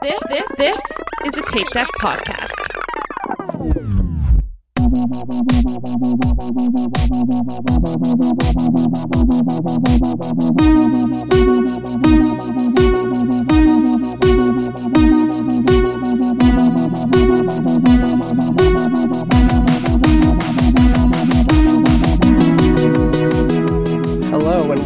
[0.00, 0.80] This this this
[1.26, 2.68] is a Tape Deck podcast.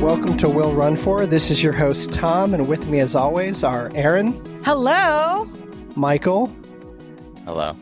[0.03, 1.27] Welcome to Will Run For.
[1.27, 4.33] This is your host Tom, and with me, as always, are Aaron,
[4.65, 5.49] Hello.
[5.95, 6.51] Michael,
[7.45, 7.77] Hello.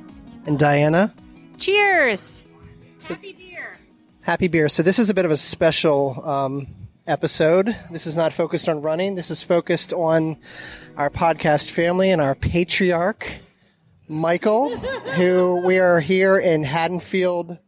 [0.45, 1.14] and Diana.
[1.59, 2.45] Cheers.
[2.98, 3.78] So, happy beer.
[4.20, 4.69] Happy beer.
[4.69, 6.66] So this is a bit of a special um,
[7.06, 7.75] episode.
[7.91, 9.14] This is not focused on running.
[9.14, 10.37] This is focused on
[10.98, 13.27] our podcast family and our patriarch,
[14.09, 17.59] Michael, who we are here in Haddonfield,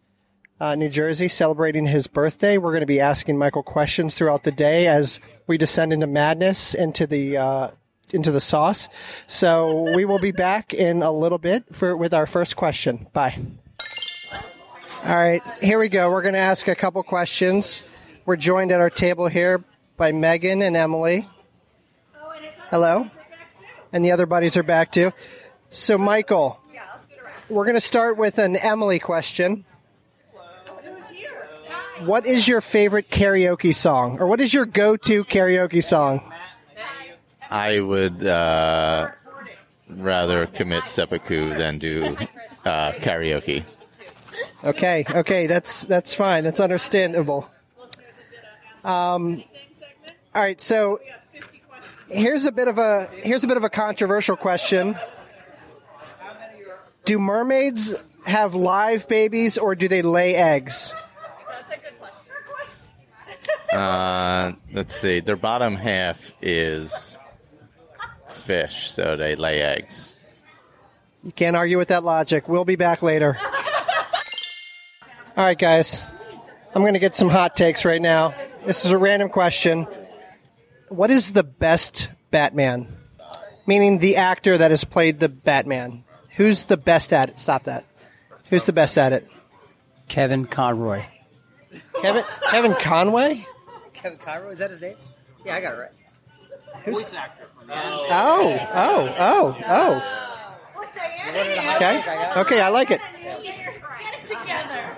[0.62, 2.56] uh, New Jersey, celebrating his birthday.
[2.56, 6.72] We're going to be asking Michael questions throughout the day as we descend into madness,
[6.72, 7.70] into the uh,
[8.12, 8.88] into the sauce.
[9.26, 13.08] So we will be back in a little bit for with our first question.
[13.12, 13.36] Bye.
[15.04, 16.08] All right, here we go.
[16.12, 17.82] We're going to ask a couple questions.
[18.24, 19.64] We're joined at our table here
[19.96, 21.26] by Megan and Emily.
[22.70, 23.10] Hello.
[23.92, 25.12] And the other buddies are back too.
[25.70, 26.60] So, Michael,
[27.50, 29.64] we're going to start with an Emily question.
[32.04, 34.18] What is your favorite karaoke song?
[34.18, 36.20] Or what is your go to karaoke song?
[37.50, 39.10] I would uh,
[39.88, 42.16] rather commit seppuku than do
[42.64, 43.64] uh, karaoke.
[44.64, 46.44] Okay, okay, that's that's fine.
[46.44, 47.48] That's understandable.
[48.84, 49.42] Um,
[50.34, 51.00] all right, so
[52.08, 54.96] here's a bit of a here's a bit of a controversial question.
[57.04, 60.94] Do mermaids have live babies or do they lay eggs?
[63.72, 65.20] Uh, let's see.
[65.20, 67.16] Their bottom half is
[68.28, 70.12] fish, so they lay eggs.
[71.24, 72.48] You can't argue with that logic.
[72.48, 73.38] We'll be back later.
[75.36, 76.04] All right, guys.
[76.74, 78.34] I'm going to get some hot takes right now.
[78.66, 79.86] This is a random question.
[80.88, 82.88] What is the best Batman?
[83.66, 86.04] Meaning the actor that has played the Batman.
[86.36, 87.38] Who's the best at it?
[87.38, 87.84] Stop that.
[88.50, 89.28] Who's the best at it?
[90.08, 91.04] Kevin Conroy.
[92.00, 93.46] Kevin Kevin Conway?
[94.02, 94.96] Kevin Conroy, is that his name?
[95.44, 95.90] Yeah, I got it right.
[96.84, 97.14] Who's
[97.70, 100.18] Oh, oh, oh, oh.
[101.28, 102.32] Okay.
[102.36, 103.00] Okay, I like it.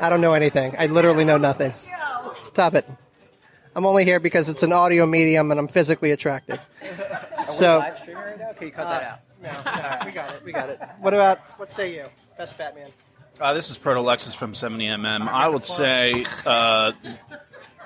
[0.01, 0.75] I don't know anything.
[0.79, 1.73] I literally know nothing.
[2.43, 2.87] Stop it.
[3.77, 6.61] I'm only here because it's an audio medium and I'm physically attractive.
[7.51, 8.53] So, Live streaming right now?
[8.53, 9.21] Can you cut that out?
[9.43, 10.45] no, no, we got it.
[10.45, 10.81] We got it.
[10.99, 12.07] What about, what say you?
[12.39, 12.89] Best Batman.
[13.39, 15.29] Uh, this is Proto Lexus from 70mm.
[15.29, 16.93] I would say uh,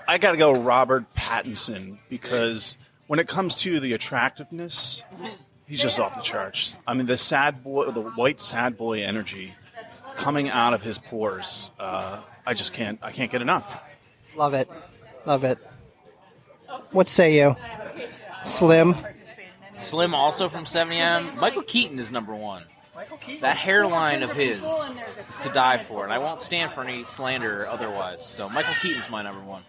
[0.08, 5.02] I got to go Robert Pattinson because when it comes to the attractiveness,
[5.66, 6.78] he's just off the charts.
[6.86, 9.52] I mean, the sad boy, the white sad boy energy
[10.16, 11.70] coming out of his pores.
[11.78, 12.98] Uh, I just can't.
[13.02, 13.82] I can't get enough.
[14.34, 14.70] Love it.
[15.26, 15.58] Love it.
[16.90, 17.54] What say you?
[18.42, 18.96] Slim.
[19.76, 21.36] Slim also from 70M.
[21.36, 22.64] Michael Keaton is number one.
[23.42, 24.62] That hairline of his
[25.28, 28.24] is to die for, and I won't stand for any slander otherwise.
[28.26, 29.62] So Michael Keaton's my number one.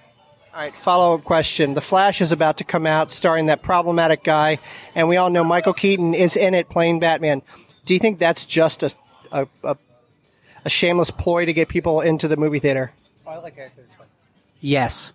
[0.59, 1.73] All right, follow up question.
[1.73, 4.59] The Flash is about to come out starring that problematic guy,
[4.93, 7.41] and we all know Michael Keaton is in it playing Batman.
[7.85, 8.91] Do you think that's just a,
[9.31, 9.77] a, a,
[10.65, 12.91] a shameless ploy to get people into the movie theater?
[13.25, 14.05] Oh, I like characters this way.
[14.59, 15.13] Yes.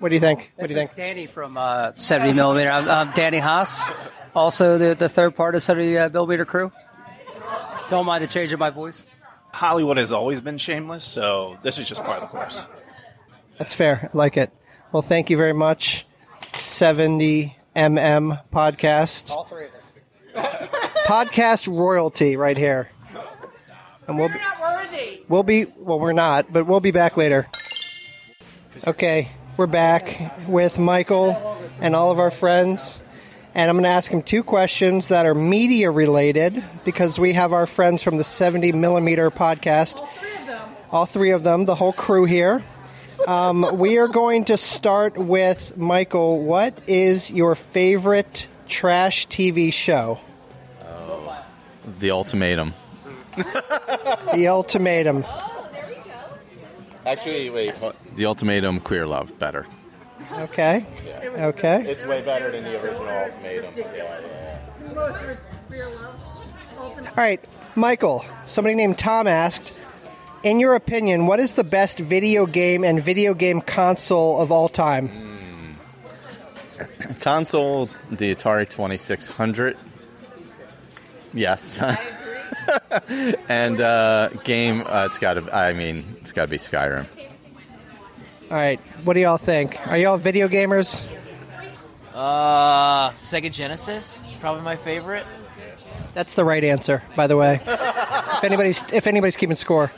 [0.00, 0.50] What do you think?
[0.56, 0.96] What This do you is think?
[0.96, 2.68] Danny from uh, 70 millimeter.
[2.68, 3.88] I'm, I'm Danny Haas,
[4.34, 6.72] also the, the third part of 70 uh, millimeter crew.
[7.90, 9.06] Don't mind the change of my voice.
[9.56, 12.66] Hollywood has always been shameless, so this is just part of the course.
[13.56, 14.10] That's fair.
[14.12, 14.52] I like it.
[14.92, 16.04] Well, thank you very much.
[16.52, 17.54] 70mm
[18.52, 19.30] podcast.
[19.30, 20.68] All three of us.
[21.06, 22.90] Podcast royalty right here.
[24.06, 25.22] And we'll, not worthy.
[25.26, 27.46] We'll be well, we're not, but we'll be back later.
[28.86, 33.00] Okay, we're back with Michael and all of our friends,
[33.56, 37.54] and I'm going to ask him two questions that are media related because we have
[37.54, 40.06] our friends from the 70 millimeter podcast.
[40.90, 42.62] All three of them, the whole crew here.
[43.26, 46.44] Um, we are going to start with Michael.
[46.44, 50.20] What is your favorite trash TV show?
[51.98, 52.74] The ultimatum.
[54.34, 55.24] The Ultimatum.
[57.06, 57.74] Actually, wait.
[58.16, 59.66] The ultimatum, queer love, better.
[60.32, 60.86] Okay.
[61.36, 61.84] Okay.
[61.86, 63.74] It's way better than the original ultimatum.
[66.78, 68.24] All right, Michael.
[68.44, 69.72] Somebody named Tom asked,
[70.42, 74.68] in your opinion, what is the best video game and video game console of all
[74.68, 75.10] time?
[77.20, 79.76] Console, the Atari 2600.
[81.32, 81.80] Yes.
[83.48, 85.56] and uh, game, uh, it's got to.
[85.56, 87.06] I mean, it's got to be Skyrim.
[88.50, 88.78] All right.
[89.04, 89.76] What do y'all think?
[89.88, 91.10] Are y'all video gamers?
[92.14, 95.26] Uh, Sega Genesis, probably my favorite.
[96.14, 97.60] That's the right answer, by the way.
[97.66, 99.90] if anybody's if anybody's keeping score.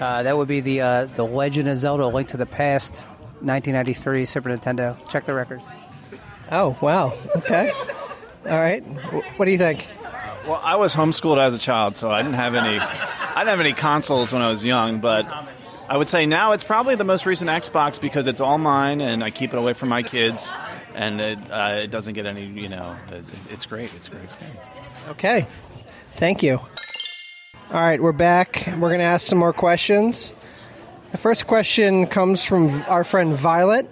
[0.00, 3.06] Uh, that would be the uh, the Legend of Zelda: Link to the Past,
[3.40, 4.96] 1993 Super Nintendo.
[5.08, 5.64] Check the records.
[6.52, 7.18] Oh wow.
[7.36, 7.72] Okay.
[8.46, 8.84] All right.
[8.84, 9.88] Wh- What do you think?
[10.46, 12.78] Well, I was homeschooled as a child, so I didn't have any.
[12.78, 15.26] I didn't have any consoles when I was young, but
[15.88, 19.24] I would say now it's probably the most recent Xbox because it's all mine, and
[19.24, 20.54] I keep it away from my kids,
[20.94, 22.44] and it, uh, it doesn't get any.
[22.44, 23.92] You know, it, it's great.
[23.94, 24.64] It's a great experience.
[25.08, 25.46] Okay.
[26.12, 26.60] Thank you.
[27.70, 28.64] All right, we're back.
[28.66, 30.34] We're going to ask some more questions.
[31.10, 33.90] The first question comes from our friend Violet.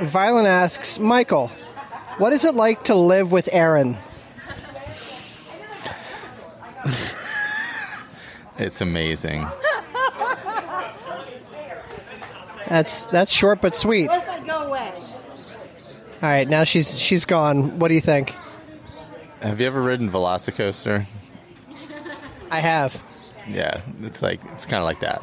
[0.00, 1.48] Violet asks, Michael,
[2.18, 3.96] what is it like to live with Aaron?
[8.58, 9.46] It's amazing.
[12.68, 14.08] That's that's short but sweet.
[14.08, 14.92] All If I go away.
[16.22, 17.78] right, now she's she's gone.
[17.78, 18.34] What do you think?
[19.42, 21.06] Have you ever ridden Velocicoaster?
[22.50, 23.00] I have.
[23.48, 25.22] Yeah, it's like it's kind of like that.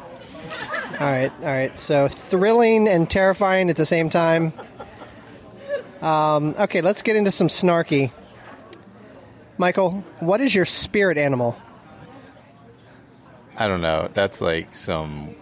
[1.00, 1.78] All right, all right.
[1.78, 4.52] So thrilling and terrifying at the same time.
[6.00, 8.12] Um, okay, let's get into some snarky.
[9.58, 11.56] Michael, what is your spirit animal?
[13.56, 14.10] I don't know.
[14.12, 15.34] That's like some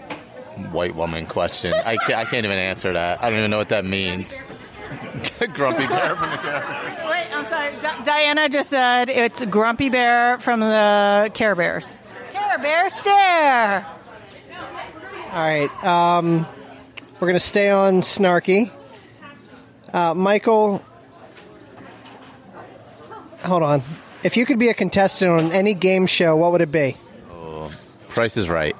[0.70, 1.72] white woman question.
[1.74, 3.22] I can't, I can't even answer that.
[3.22, 4.46] I don't even know what that means.
[5.54, 7.00] Grumpy bear from the Care Bears.
[7.10, 7.72] Wait, I'm sorry.
[7.80, 11.98] Di- Diana just said it's Grumpy Bear from the Care Bears.
[12.30, 13.86] Care Bear stare.
[15.30, 16.46] All right, um,
[17.14, 18.70] we're going to stay on snarky.
[19.92, 20.84] Uh, Michael,
[23.42, 23.82] hold on.
[24.22, 26.96] If you could be a contestant on any game show, what would it be?
[28.08, 28.76] Price is right.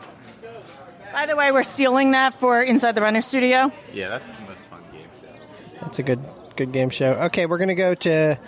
[1.13, 3.71] By the way, we're stealing that for Inside the Runner Studio.
[3.93, 5.81] Yeah, that's the most fun game show.
[5.81, 6.21] That's a good
[6.57, 7.13] good game show.
[7.13, 8.39] Okay, we're going to go to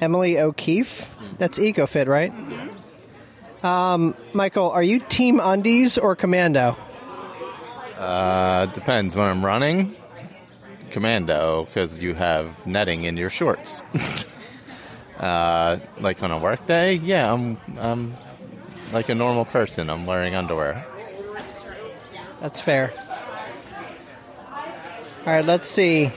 [0.00, 1.10] Emily O'Keefe.
[1.38, 2.32] That's EcoFit, right?
[3.64, 6.76] Um, Michael, are you Team Undies or Commando?
[7.98, 9.14] Uh, depends.
[9.14, 9.94] When I'm running,
[10.90, 13.80] commando, because you have netting in your shorts.
[15.18, 18.16] uh, like on a work day, yeah, I'm, I'm
[18.92, 19.90] like a normal person.
[19.90, 20.86] I'm wearing underwear.
[22.40, 22.92] That's fair.
[25.26, 26.10] All right, let's see.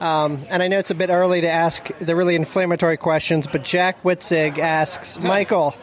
[0.00, 3.62] Um, and I know it's a bit early to ask the really inflammatory questions, but
[3.62, 5.74] Jack Witzig asks, Michael,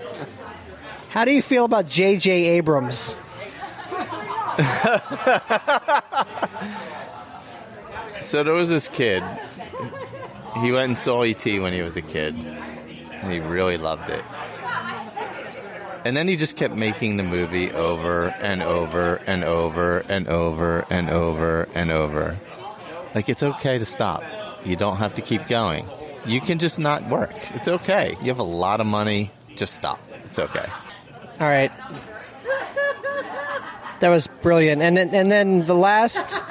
[1.10, 2.32] how do you feel about J.J.
[2.32, 3.16] Abrams?
[8.24, 9.22] So there was this kid.
[10.62, 14.24] He went and saw ET when he was a kid, and he really loved it.
[16.06, 20.86] And then he just kept making the movie over and over and over and over
[20.90, 22.38] and over and over.
[23.16, 24.24] Like it's okay to stop.
[24.66, 25.86] You don't have to keep going.
[26.26, 27.34] You can just not work.
[27.54, 28.18] It's okay.
[28.22, 29.32] You have a lot of money.
[29.56, 30.00] Just stop.
[30.26, 30.66] It's okay.
[31.40, 31.72] All right.
[34.00, 34.82] That was brilliant.
[34.82, 36.42] And then, and then the last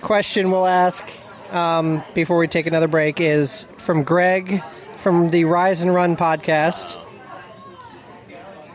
[0.00, 1.04] question we'll ask
[1.50, 4.62] um, before we take another break is from Greg
[4.98, 6.96] from the Rise and Run podcast.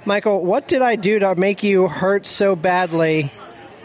[0.06, 3.32] Michael, what did I do to make you hurt so badly?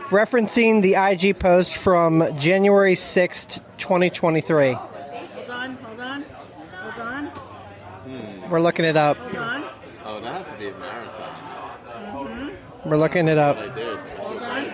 [0.09, 4.73] Referencing the IG post from January 6th, 2023.
[4.73, 6.25] Hold on, hold on,
[6.73, 7.31] hold on,
[8.51, 9.17] We're looking it up.
[9.19, 9.65] hold on,
[10.05, 12.27] Oh, that has to be a marathon.
[12.27, 12.49] Hmm.
[12.89, 13.59] We're looking it up.
[13.75, 13.99] did.
[14.17, 14.65] hold on,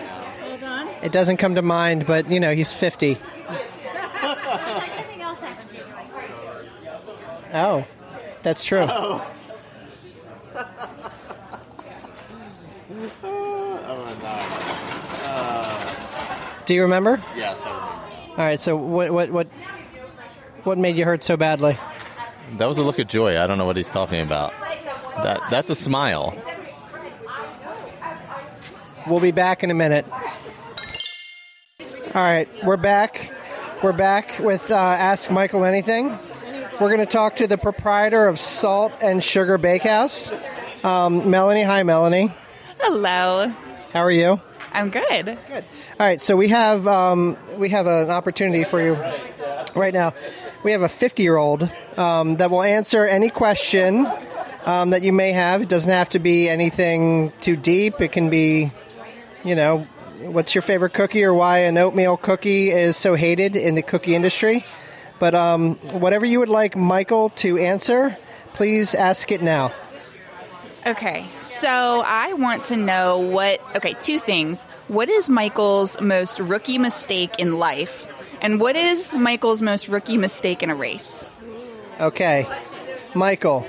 [0.41, 0.87] hold on.
[1.03, 3.15] It doesn't come to mind, but you know, he's 50.
[3.49, 6.69] Something else happened January 6th.
[7.53, 7.85] Oh,
[8.41, 8.87] that's true.
[16.65, 17.21] Do you remember?
[17.35, 18.31] Yes, I remember.
[18.31, 18.61] All right.
[18.61, 19.47] So what what what
[20.63, 21.77] what made you hurt so badly?
[22.57, 23.39] That was a look of joy.
[23.39, 24.53] I don't know what he's talking about.
[25.23, 26.37] That that's a smile.
[29.07, 30.05] We'll be back in a minute.
[32.15, 33.31] All right, we're back.
[33.83, 36.17] We're back with uh, Ask Michael Anything.
[36.79, 40.33] We're going to talk to the proprietor of Salt and Sugar Bakehouse,
[40.83, 41.63] um, Melanie.
[41.63, 42.33] Hi, Melanie.
[42.79, 43.49] Hello.
[43.91, 44.41] How are you?
[44.75, 45.25] I'm good.
[45.47, 45.63] Good.
[45.99, 48.95] All right, so we have um, we have an opportunity for you
[49.73, 50.13] right now.
[50.63, 54.05] We have a 50 year old um, that will answer any question
[54.65, 55.61] um, that you may have.
[55.61, 58.01] It doesn't have to be anything too deep.
[58.01, 58.73] It can be,
[59.45, 59.87] you know,
[60.19, 64.13] what's your favorite cookie or why an oatmeal cookie is so hated in the cookie
[64.13, 64.65] industry.
[65.19, 68.17] But um, whatever you would like Michael to answer,
[68.53, 69.71] please ask it now.
[70.85, 73.59] Okay, so I want to know what.
[73.75, 74.63] Okay, two things.
[74.87, 78.05] What is Michael's most rookie mistake in life?
[78.39, 81.25] And what is Michael's most rookie mistake in a race?
[81.99, 82.47] Okay,
[83.15, 83.61] Michael,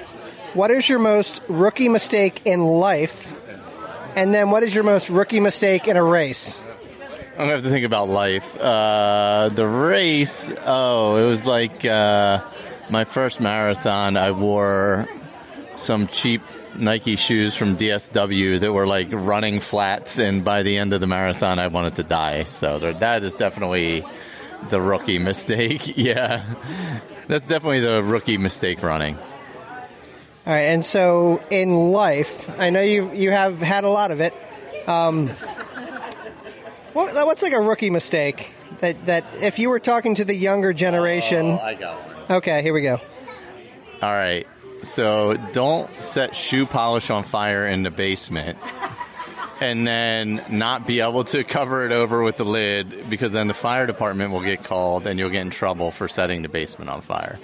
[0.52, 3.32] what is your most rookie mistake in life?
[4.14, 6.62] And then what is your most rookie mistake in a race?
[7.32, 8.58] I'm gonna have to think about life.
[8.58, 10.52] Uh, the race.
[10.66, 12.42] Oh, it was like uh,
[12.90, 14.18] my first marathon.
[14.18, 15.08] I wore
[15.76, 16.42] some cheap
[16.78, 21.06] Nike shoes from DSW that were like running flats, and by the end of the
[21.06, 22.44] marathon, I wanted to die.
[22.44, 24.04] So that is definitely
[24.70, 25.96] the rookie mistake.
[25.96, 26.54] yeah,
[27.26, 29.16] that's definitely the rookie mistake running.
[30.46, 34.20] All right, and so in life, I know you you have had a lot of
[34.20, 34.34] it.
[34.86, 35.28] Um,
[36.92, 40.72] what, what's like a rookie mistake that that if you were talking to the younger
[40.72, 41.46] generation?
[41.46, 42.36] Oh, I got one.
[42.38, 43.00] Okay, here we go.
[44.02, 44.46] All right.
[44.86, 48.58] So don't set shoe polish on fire in the basement
[49.60, 53.54] and then not be able to cover it over with the lid because then the
[53.54, 57.00] fire department will get called and you'll get in trouble for setting the basement on
[57.00, 57.38] fire.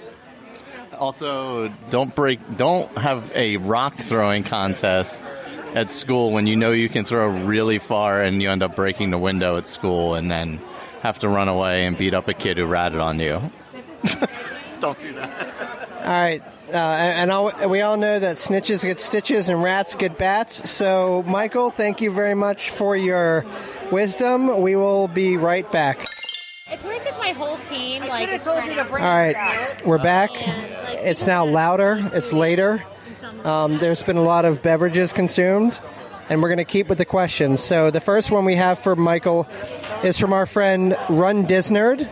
[0.97, 5.23] Also, don't break don't have a rock throwing contest
[5.73, 9.09] at school when you know you can throw really far and you end up breaking
[9.09, 10.61] the window at school and then
[11.01, 13.41] have to run away and beat up a kid who ratted on you.
[14.79, 15.83] don't do that.
[16.03, 16.43] All right,
[16.73, 20.69] uh, and all, we all know that snitches get stitches and rats get bats.
[20.69, 23.45] So, Michael, thank you very much for your
[23.91, 24.61] wisdom.
[24.61, 26.07] We will be right back.
[26.67, 30.31] It's weird because my whole team I like is All right, we're back.
[30.35, 32.09] It's now louder.
[32.13, 32.83] It's later.
[33.43, 35.77] Um, there's been a lot of beverages consumed,
[36.29, 37.61] and we're going to keep with the questions.
[37.61, 39.47] So the first one we have for Michael
[40.03, 42.09] is from our friend Run Disnerd.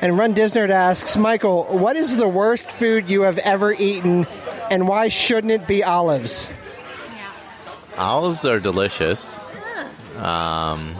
[0.00, 4.26] And Run Disnerd asks, Michael, what is the worst food you have ever eaten,
[4.70, 6.48] and why shouldn't it be olives?
[7.96, 9.50] Olives are delicious.
[10.16, 10.94] Um,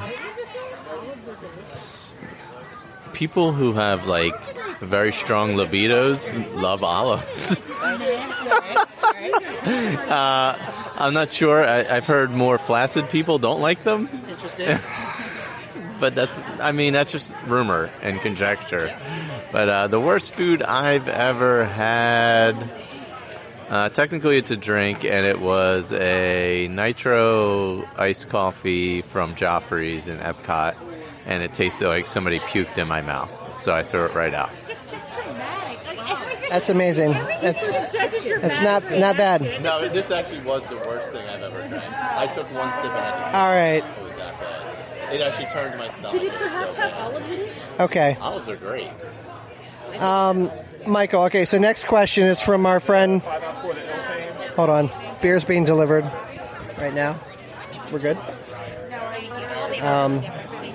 [3.12, 4.34] people who have like
[4.80, 7.56] very strong libidos love olives.
[10.10, 10.56] uh,
[10.96, 11.66] I'm not sure.
[11.66, 14.08] I, I've heard more flaccid people don't like them.
[14.28, 14.78] Interesting.
[16.00, 18.96] But that's I mean that's just rumor and conjecture.
[19.52, 22.70] But uh, the worst food I've ever had,
[23.68, 30.18] uh, technically it's a drink, and it was a nitro iced coffee from Joffrey's in
[30.18, 30.76] Epcot,
[31.26, 34.52] and it tasted like somebody puked in my mouth, so I threw it right out.
[34.52, 35.96] It's just so dramatic.
[35.96, 37.12] Like, That's amazing.
[37.40, 39.62] That's Such a it's not not bad.
[39.62, 41.92] No, this actually was the worst thing I've ever drank.
[41.94, 44.05] I took one sip and had to All right.
[45.12, 45.40] It was that bad.
[45.40, 46.12] It actually turned my stomach.
[46.12, 47.00] Did it perhaps so have bad.
[47.00, 47.52] olives in it?
[47.80, 48.16] Okay.
[48.20, 48.90] Olives are great.
[50.00, 50.50] Um,
[50.86, 53.22] Michael, okay, so next question is from our friend.
[53.22, 54.90] Hold on.
[55.22, 56.04] Beer's being delivered
[56.78, 57.18] right now.
[57.90, 58.18] We're good.
[59.80, 60.22] Um,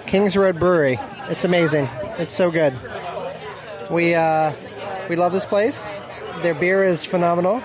[0.07, 0.99] Kings Road Brewery.
[1.29, 1.87] It's amazing.
[2.17, 2.73] It's so good.
[3.89, 4.53] We uh,
[5.09, 5.89] we love this place.
[6.41, 7.61] Their beer is phenomenal,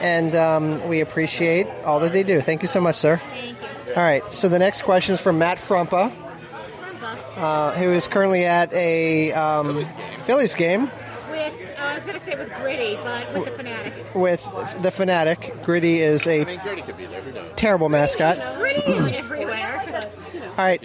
[0.00, 2.40] and um, we appreciate all that they do.
[2.40, 3.20] Thank you so much, sir.
[3.96, 4.22] All right.
[4.32, 6.12] So the next question is from Matt Frumpa,
[7.36, 9.84] uh, who is currently at a um,
[10.26, 10.84] Phillies game
[11.30, 14.14] With, oh, I was going to say with Gritty, but with the Fanatic.
[14.14, 15.54] with the Fanatic.
[15.62, 17.20] Gritty is a Gritty could be there.
[17.22, 17.52] Who knows?
[17.56, 18.58] terrible mascot.
[18.58, 19.76] Gritty is everywhere.
[20.58, 20.82] All right.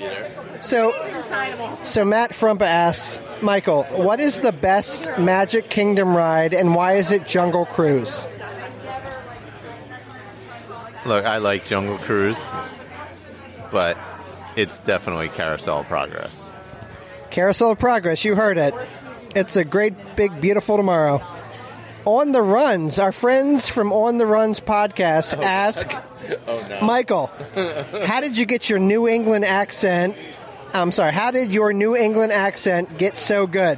[0.61, 1.83] So, Inside of all.
[1.83, 7.11] so Matt Frumpa asks, Michael, what is the best Magic Kingdom ride, and why is
[7.11, 8.25] it Jungle Cruise?
[11.05, 12.39] Look, I like Jungle Cruise,
[13.75, 13.97] but
[14.55, 16.53] it's definitely Carousel of Progress.
[17.29, 18.23] Carousel of Progress.
[18.23, 18.73] You heard it.
[19.35, 21.21] It's a great, big, beautiful tomorrow.
[22.05, 25.93] On the Runs, our friends from On the Runs podcast ask,
[26.47, 26.79] Oh no.
[26.83, 27.27] Michael,
[28.05, 30.15] how did you get your New England accent?
[30.73, 33.77] I'm sorry, how did your New England accent get so good?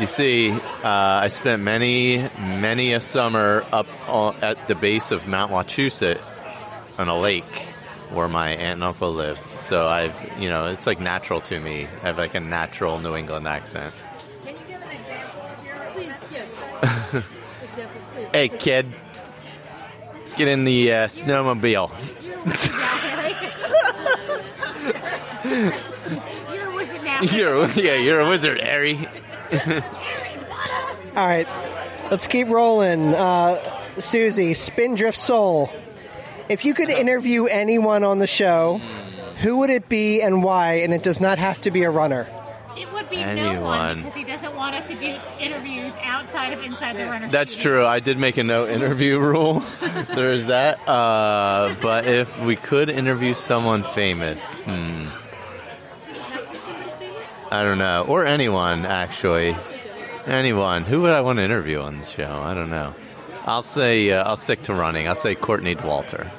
[0.00, 5.28] You see, uh, I spent many, many a summer up on, at the base of
[5.28, 6.20] Mount Wachusett
[6.98, 7.67] on a lake
[8.10, 9.48] where my aunt and uncle lived.
[9.50, 11.86] So I've, you know, it's like natural to me.
[12.02, 13.94] I have like a natural New England accent.
[14.44, 15.42] Can you give an example?
[15.94, 16.58] Please, yes.
[17.62, 18.28] Examples, please.
[18.32, 18.96] Hey, kid,
[20.36, 21.90] get in the uh, snowmobile.
[25.44, 27.22] You're a wizard now.
[27.22, 29.08] you're, yeah, you're a wizard, Harry.
[31.16, 31.48] All right,
[32.10, 33.14] let's keep rolling.
[33.14, 35.70] Uh, Susie, Spindrift Soul.
[36.48, 38.80] If you could interview anyone on the show,
[39.42, 40.74] who would it be and why?
[40.74, 42.26] And it does not have to be a runner.
[42.76, 43.96] It would be no one Anyone.
[43.98, 47.28] because he doesn't want us to do interviews outside of inside the runner.
[47.28, 47.72] That's studio.
[47.72, 47.86] true.
[47.86, 49.64] I did make a no interview rule.
[49.80, 50.88] there is that.
[50.88, 55.08] Uh, but if we could interview someone famous, hmm.
[57.50, 58.04] I don't know.
[58.06, 59.56] Or anyone, actually.
[60.26, 60.84] Anyone.
[60.84, 62.40] Who would I want to interview on the show?
[62.44, 62.94] I don't know.
[63.44, 65.08] I'll say, uh, I'll stick to running.
[65.08, 66.30] I'll say Courtney Walter.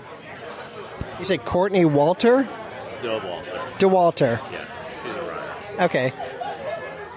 [1.19, 2.47] You say Courtney Walter?
[3.01, 3.55] Doe Walter.
[3.77, 4.51] Dauwalter.
[4.51, 4.65] Yeah,
[5.03, 5.83] she's a runner.
[5.85, 6.13] Okay.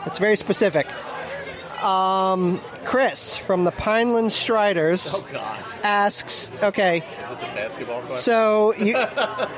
[0.04, 0.86] That's very specific.
[1.82, 5.64] Um, Chris from the Pineland Striders God.
[5.82, 8.22] asks, okay, Is this a basketball question?
[8.22, 8.96] so you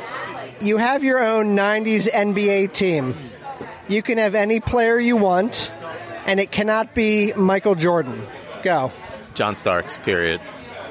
[0.66, 3.14] you have your own 90s NBA team.
[3.88, 5.70] You can have any player you want,
[6.24, 8.26] and it cannot be Michael Jordan.
[8.62, 8.90] Go.
[9.34, 10.40] John Starks, period.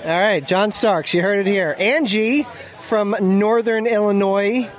[0.04, 1.76] All right, John Starks, you heard it here.
[1.80, 2.46] Angie
[2.84, 4.70] from Northern Illinois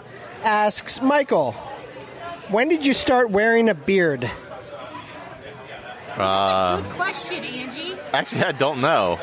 [0.42, 1.52] asks Michael,
[2.48, 4.30] when did you start wearing a beard?
[6.10, 7.96] Uh, Good question, Angie.
[8.12, 9.18] Actually, I don't know.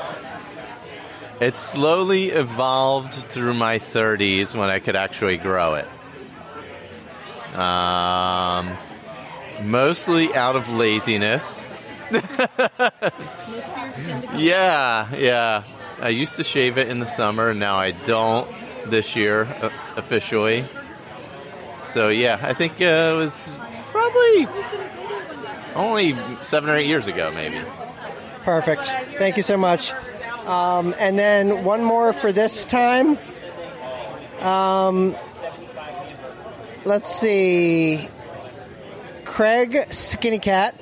[1.40, 5.88] It slowly evolved through my 30s when I could actually grow it.
[7.56, 8.76] Um,
[9.64, 11.72] mostly out of laziness.
[14.36, 15.64] yeah, yeah.
[16.00, 18.50] I used to shave it in the summer, now I don't
[18.92, 20.66] this year uh, officially.
[21.84, 23.58] So yeah, I think uh, it was
[23.88, 24.48] probably
[25.76, 27.62] only seven or eight years ago, maybe.
[28.44, 28.86] Perfect.
[29.18, 29.94] Thank you so much.
[30.46, 33.18] Um, and then one more for this time.
[34.40, 35.16] Um,
[36.86, 38.10] let's see.
[39.26, 40.76] Craig Skinny Cat.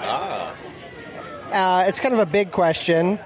[0.00, 3.18] Uh, it's kind of a big question.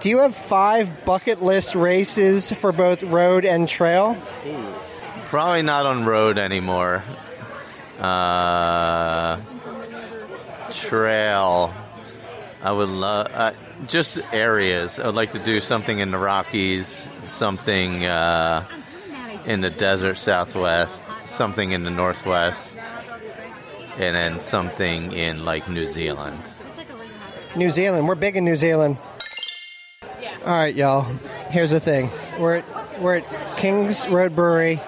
[0.00, 4.16] Do you have five bucket list races for both road and trail?
[5.26, 7.04] Probably not on road anymore.
[8.00, 9.40] Uh,
[10.72, 11.72] trail.
[12.62, 13.52] I would love uh,
[13.86, 14.98] just areas.
[14.98, 18.64] I would like to do something in the Rockies, something uh,
[19.44, 22.76] in the desert Southwest, something in the Northwest,
[23.98, 26.42] and then something in like New Zealand.
[27.54, 28.08] New Zealand.
[28.08, 28.96] We're big in New Zealand.
[30.46, 31.04] All right, y'all.
[31.48, 32.10] Here's the thing.
[32.38, 34.78] We're at, we're at King's Road Brewery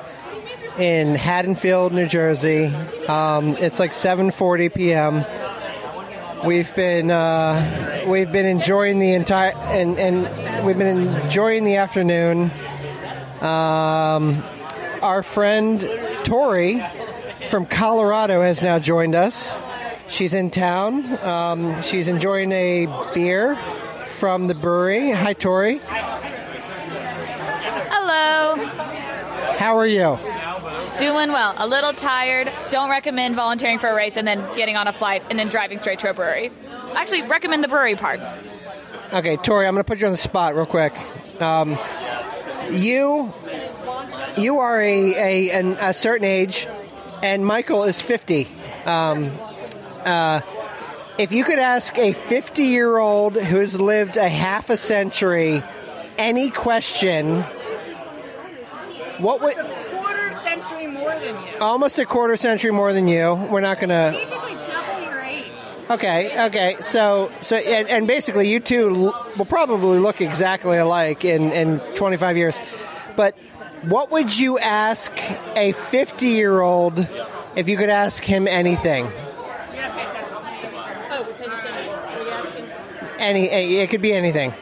[0.79, 2.67] in Haddonfield, New Jersey.
[3.09, 5.25] Um, it's like 7:40 p.m.
[6.47, 12.51] We've been uh, we've been enjoying the entire and and we've been enjoying the afternoon.
[13.41, 14.45] Um,
[15.01, 15.81] our friend
[16.25, 16.85] Tori
[17.49, 19.57] from Colorado has now joined us.
[20.07, 21.19] She's in town.
[21.25, 23.59] Um, she's enjoying a beer
[24.17, 25.11] from the brewery.
[25.11, 25.79] Hi, Tori.
[27.93, 28.57] Hello.
[29.59, 30.19] How are you?
[30.99, 31.55] Doing well.
[31.59, 32.51] A little tired.
[32.71, 35.77] Don't recommend volunteering for a race and then getting on a flight and then driving
[35.77, 36.51] straight to a brewery.
[36.95, 38.21] Actually, recommend the brewery part.
[39.13, 40.95] Okay, Tori, I'm going to put you on the spot real quick.
[41.41, 41.79] Um,
[42.71, 43.33] you
[44.39, 46.67] you are a, a an, a certain age,
[47.23, 48.49] and Michael is 50.
[48.87, 49.31] Um,
[50.05, 50.41] uh,
[51.19, 55.63] if you could ask a 50 year old who's lived a half a century
[56.19, 57.43] any question,
[59.19, 61.59] what would Quarter century more than you.
[61.61, 63.35] almost a quarter century more than you?
[63.51, 64.13] We're not going to.
[64.19, 65.53] Basically double your age.
[65.91, 66.77] Okay, okay.
[66.81, 71.81] So, so, and, and basically, you two l- will probably look exactly alike in in
[71.95, 72.61] 25 years.
[73.15, 73.37] But
[73.83, 75.13] what would you ask
[75.55, 77.07] a 50 year old
[77.57, 79.07] if you could ask him anything?
[81.09, 81.89] Oh, paying attention.
[81.89, 82.67] Are you asking?
[83.27, 84.53] Any, eh, it could be anything.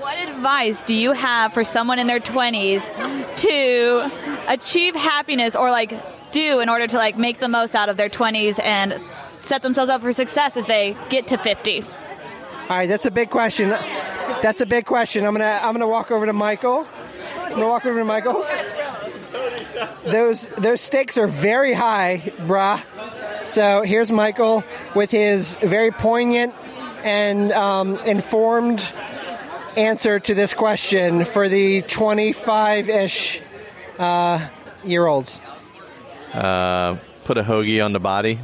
[0.00, 2.82] What advice do you have for someone in their 20s
[3.36, 4.10] to
[4.48, 5.94] achieve happiness or like
[6.32, 9.00] do in order to like make the most out of their 20s and
[9.40, 11.82] set themselves up for success as they get to 50?
[11.82, 11.88] All
[12.70, 13.68] right, that's a big question.
[13.68, 15.24] That's a big question.
[15.24, 16.88] I'm gonna I'm gonna walk over to Michael.
[17.44, 18.44] I'm gonna walk over to Michael.
[20.04, 22.82] Those those stakes are very high, brah.
[23.44, 24.64] So here's Michael
[24.96, 26.52] with his very poignant
[27.04, 28.92] and um, informed
[29.76, 33.40] answer to this question for the 25-ish
[33.98, 34.48] uh,
[34.82, 35.40] year olds.
[36.32, 38.38] Uh, put a hoagie on the body.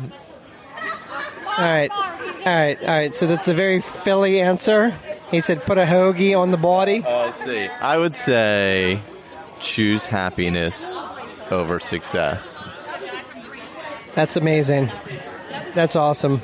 [1.59, 3.15] All right, all right, all right.
[3.15, 4.95] So that's a very Philly answer.
[5.31, 7.67] He said, "Put a hoagie on the body." Oh, let's see.
[7.67, 9.01] I would say
[9.61, 11.05] choose happiness
[11.51, 12.73] over success.
[14.15, 14.91] That's amazing.
[15.75, 16.41] That's awesome.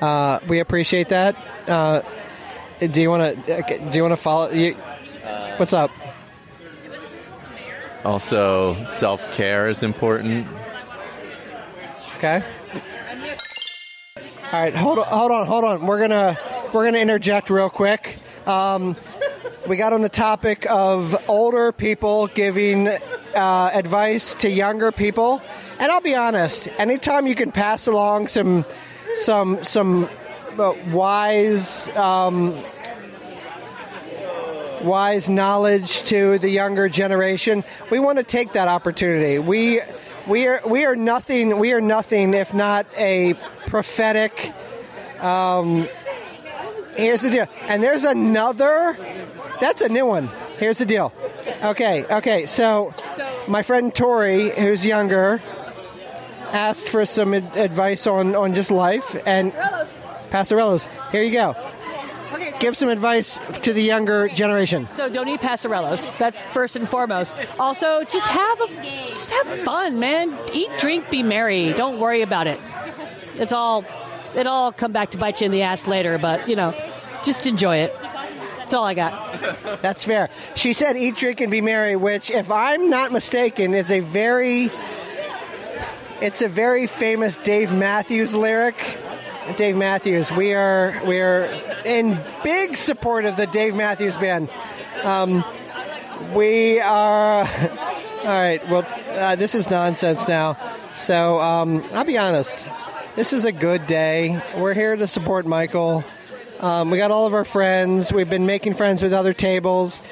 [0.00, 1.36] Uh, we appreciate that.
[1.66, 2.02] Uh,
[2.78, 3.62] do you want to?
[3.90, 4.50] Do you want to follow?
[4.50, 4.74] You,
[5.56, 5.90] what's up?
[8.04, 10.46] Also, self care is important.
[12.16, 12.42] Okay.
[14.52, 15.86] All right, hold on, hold on, hold on.
[15.86, 16.38] We're gonna
[16.72, 18.18] we're gonna interject real quick.
[18.46, 18.96] Um,
[19.66, 25.42] we got on the topic of older people giving uh, advice to younger people,
[25.80, 26.68] and I'll be honest.
[26.78, 28.64] Anytime you can pass along some
[29.14, 30.08] some some
[30.58, 32.54] uh, wise um,
[34.82, 39.38] wise knowledge to the younger generation, we want to take that opportunity.
[39.38, 39.80] We
[40.26, 43.34] we are we are nothing we are nothing if not a
[43.66, 44.52] prophetic
[45.20, 45.88] um,
[46.96, 47.46] here's the deal.
[47.62, 48.96] And there's another
[49.60, 50.30] that's a new one.
[50.58, 51.12] Here's the deal.
[51.62, 52.94] Okay okay so
[53.48, 55.40] my friend tori who's younger
[56.52, 59.52] asked for some ad- advice on on just life and
[60.30, 61.54] pastorellos here you go
[62.32, 66.18] Okay, so, give some advice to the younger generation so don't eat pastorellos.
[66.18, 67.36] That's first and foremost.
[67.58, 68.66] Also, just have a,
[69.10, 70.36] just have fun, man.
[70.52, 71.72] Eat, drink, be merry.
[71.72, 72.58] Don't worry about it.
[73.36, 73.84] It's all,
[74.34, 76.18] it'll all come back to bite you in the ass later.
[76.18, 76.74] But you know,
[77.22, 77.96] just enjoy it.
[78.58, 79.80] That's all I got.
[79.80, 80.28] That's fair.
[80.56, 84.72] She said, "Eat, drink, and be merry," which, if I'm not mistaken, is a very
[86.20, 88.98] it's a very famous Dave Matthews lyric.
[89.56, 91.44] Dave Matthews, we are we are
[91.84, 94.48] in big support of the Dave Matthews Band.
[95.02, 95.44] Um,
[96.34, 97.40] we are
[98.24, 98.66] all right.
[98.68, 100.58] Well, uh, this is nonsense now.
[100.94, 102.66] So um, I'll be honest.
[103.14, 104.42] This is a good day.
[104.56, 106.04] We're here to support Michael.
[106.60, 108.12] Um, we got all of our friends.
[108.12, 110.02] We've been making friends with other tables.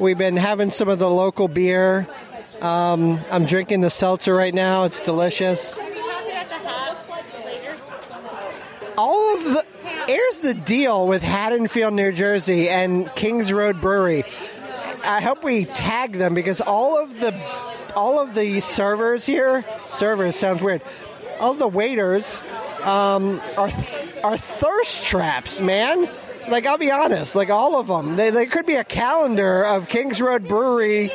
[0.00, 2.08] We've been having some of the local beer.
[2.62, 4.84] Um, I'm drinking the seltzer right now.
[4.84, 5.80] It's delicious.
[8.96, 9.66] All of the
[10.06, 14.22] here's the deal with Haddonfield, New Jersey, and Kings Road Brewery.
[15.04, 17.34] I hope we tag them because all of the
[17.96, 20.82] all of the servers here servers sounds weird.
[21.40, 22.44] All the waiters
[22.82, 23.72] um, are
[24.22, 26.08] are thirst traps, man.
[26.48, 28.14] Like I'll be honest, like all of them.
[28.14, 31.10] They, they could be a calendar of Kings Road Brewery.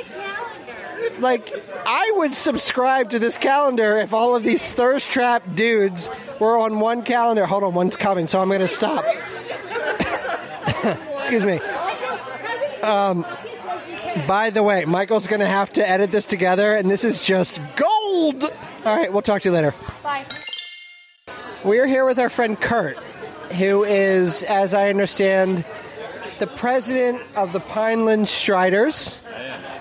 [1.19, 1.53] Like
[1.85, 6.79] I would subscribe to this calendar if all of these thirst trap dudes were on
[6.79, 7.45] one calendar.
[7.45, 9.05] Hold on, one's coming, so I'm going to stop.
[11.17, 11.59] Excuse me.
[12.81, 13.25] Um,
[14.27, 17.59] by the way, Michael's going to have to edit this together, and this is just
[17.75, 18.45] gold.
[18.85, 19.73] All right, we'll talk to you later.
[20.03, 20.25] Bye.
[21.63, 22.97] We're here with our friend Kurt,
[23.57, 25.65] who is, as I understand,
[26.39, 29.19] the president of the Pineland Striders.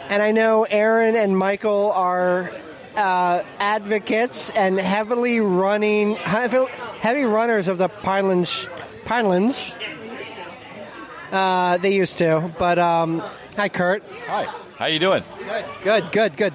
[0.08, 2.50] And I know Aaron and Michael are
[2.96, 6.64] uh, advocates and heavily running, heavy,
[7.00, 8.68] heavy runners of the Pinelands.
[9.04, 9.74] Pinelands.
[11.32, 13.18] Uh, they used to, but um,
[13.56, 14.04] hi, Kurt.
[14.26, 14.44] Hi.
[14.76, 15.24] How you doing?
[15.82, 16.54] Good, good, good.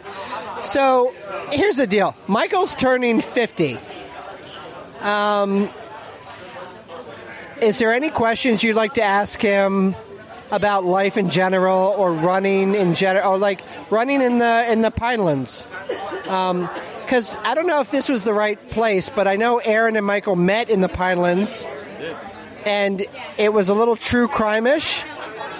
[0.63, 1.13] So
[1.51, 2.15] here's the deal.
[2.27, 3.77] Michael's turning 50.
[5.01, 5.69] Um,
[7.61, 9.95] is there any questions you'd like to ask him
[10.51, 14.91] about life in general, or running in general, or like running in the in the
[14.91, 15.67] Pinelands?
[16.23, 20.05] Because I don't know if this was the right place, but I know Aaron and
[20.05, 21.67] Michael met in the Pinelands,
[22.65, 23.05] and
[23.37, 25.01] it was a little true crime-ish,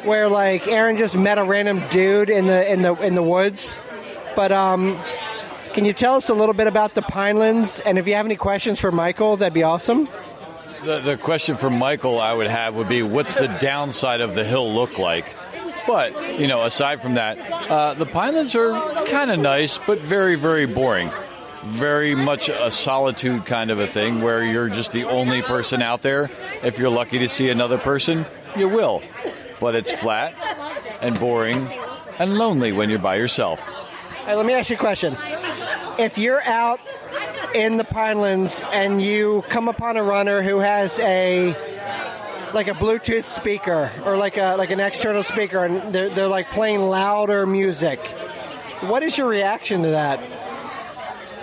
[0.04, 3.82] where like Aaron just met a random dude in the in the in the woods.
[4.36, 4.98] But um,
[5.74, 8.38] can you tell us a little bit about the Pinelands, and if you have any
[8.38, 10.08] questions for Michael, that'd be awesome.
[10.84, 14.44] The, the question for Michael I would have would be, what's the downside of the
[14.44, 15.26] hill look like?
[15.86, 17.38] But you know, aside from that,
[17.70, 21.12] uh, the Pinelands are kind of nice, but very, very boring.
[21.66, 26.02] Very much a solitude kind of a thing where you're just the only person out
[26.02, 26.32] there.
[26.64, 29.04] If you're lucky to see another person, you will.
[29.60, 30.34] But it's flat
[31.02, 31.68] and boring
[32.18, 33.60] and lonely when you're by yourself.
[34.26, 35.16] Hey, let me ask you a question.
[36.00, 36.80] If you're out
[37.54, 41.56] in the Pinelands and you come upon a runner who has a
[42.54, 46.52] like a Bluetooth speaker or like a like an external speaker and they're, they're like
[46.52, 48.00] playing louder music,
[48.82, 50.20] what is your reaction to that?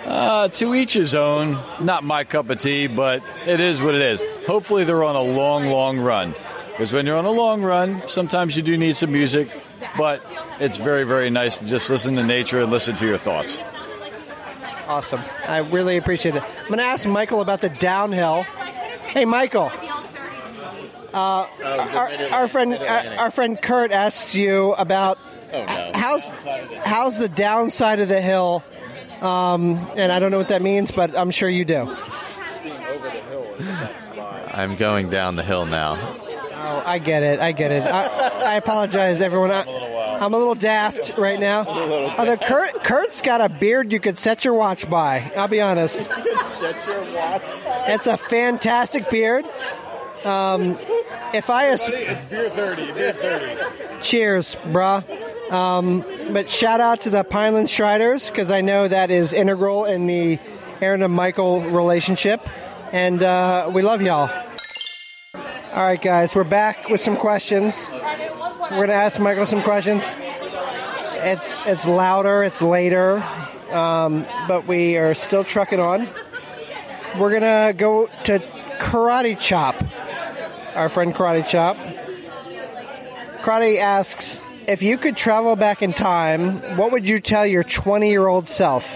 [0.05, 1.57] Uh, to each his own.
[1.79, 4.23] Not my cup of tea, but it is what it is.
[4.47, 6.33] Hopefully, they're on a long, long run.
[6.71, 9.51] Because when you're on a long run, sometimes you do need some music,
[9.97, 10.23] but
[10.59, 13.59] it's very, very nice to just listen to nature and listen to your thoughts.
[14.89, 15.21] Awesome.
[15.47, 16.41] I really appreciate it.
[16.41, 18.41] I'm going to ask Michael about the downhill.
[18.41, 19.71] Hey, Michael.
[21.13, 25.19] Uh, our, our friend, our, our friend Kurt asked you about
[25.93, 26.29] how's
[26.83, 28.63] how's the downside of the hill,
[29.21, 31.95] um, and I don't know what that means, but I'm sure you do.
[34.51, 35.97] I'm going down the hill now.
[35.99, 37.39] Oh, I get it.
[37.39, 37.83] I get it.
[37.83, 39.49] I, I apologize, everyone.
[39.51, 39.63] I,
[40.19, 41.65] I'm a little daft right now.
[41.65, 45.31] Although Kurt, Kurt's got a beard you could set your watch by.
[45.37, 45.97] I'll be honest.
[45.97, 47.41] Set your watch.
[47.87, 49.45] It's a fantastic beard.
[50.25, 50.77] Um,
[51.33, 54.01] if I as- It's beer 30, beer 30.
[54.01, 55.03] cheers, brah.
[55.51, 60.05] Um, but shout out to the Pineland Striders because I know that is integral in
[60.07, 60.37] the
[60.81, 62.41] Aaron and Michael relationship,
[62.91, 64.29] and uh, we love y'all.
[65.73, 67.89] All right, guys, we're back with some questions.
[68.71, 70.15] We're gonna ask Michael some questions.
[71.21, 73.23] It's it's louder, it's later,
[73.71, 76.07] um, but we are still trucking on.
[77.17, 78.39] We're gonna go to
[78.77, 79.75] Karate Chop,
[80.75, 81.77] our friend Karate Chop.
[83.41, 88.07] Karate asks if you could travel back in time, what would you tell your 20
[88.07, 88.93] year old self?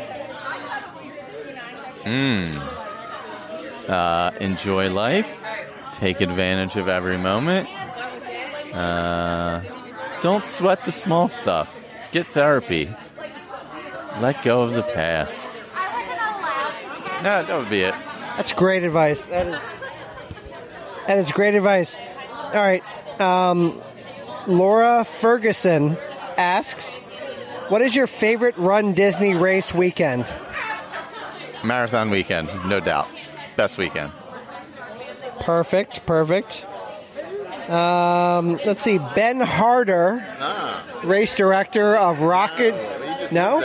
[2.04, 2.60] Hmm.
[3.88, 5.30] Uh, enjoy life.
[5.94, 7.68] Take advantage of every moment.
[8.74, 9.62] Uh,
[10.22, 11.80] don't sweat the small stuff.
[12.12, 12.90] Get therapy.
[14.20, 15.64] Let go of the past.
[17.24, 17.96] No, that would be it.
[18.36, 19.26] That's great advice.
[19.28, 19.60] That is
[21.08, 21.96] that is great advice.
[22.32, 22.84] All right,
[23.22, 23.82] um,
[24.48, 25.98] Laura Ferguson
[26.38, 26.98] asks,
[27.70, 30.26] "What is your favorite Run Disney race weekend?"
[31.64, 33.08] Marathon weekend, no doubt.
[33.56, 34.12] Best weekend.
[35.40, 36.66] Perfect, perfect.
[37.70, 40.24] Um, let's see, Ben Harder,
[41.04, 42.74] race director of Rocket.
[43.32, 43.60] no,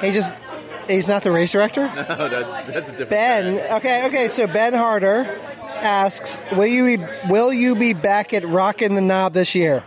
[0.00, 0.32] he just
[0.86, 1.86] he's not the race director.
[2.08, 3.10] No, that's that's a different.
[3.10, 4.28] Ben, okay, okay.
[4.28, 5.24] So Ben Harder
[5.80, 9.82] asks, "Will you be, will you be back at Rockin' the Knob this year?"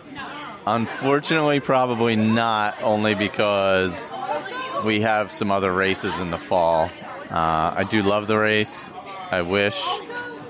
[0.67, 2.81] Unfortunately, probably not.
[2.81, 4.11] Only because
[4.85, 6.89] we have some other races in the fall.
[7.29, 8.91] Uh, I do love the race.
[9.31, 9.81] I wish,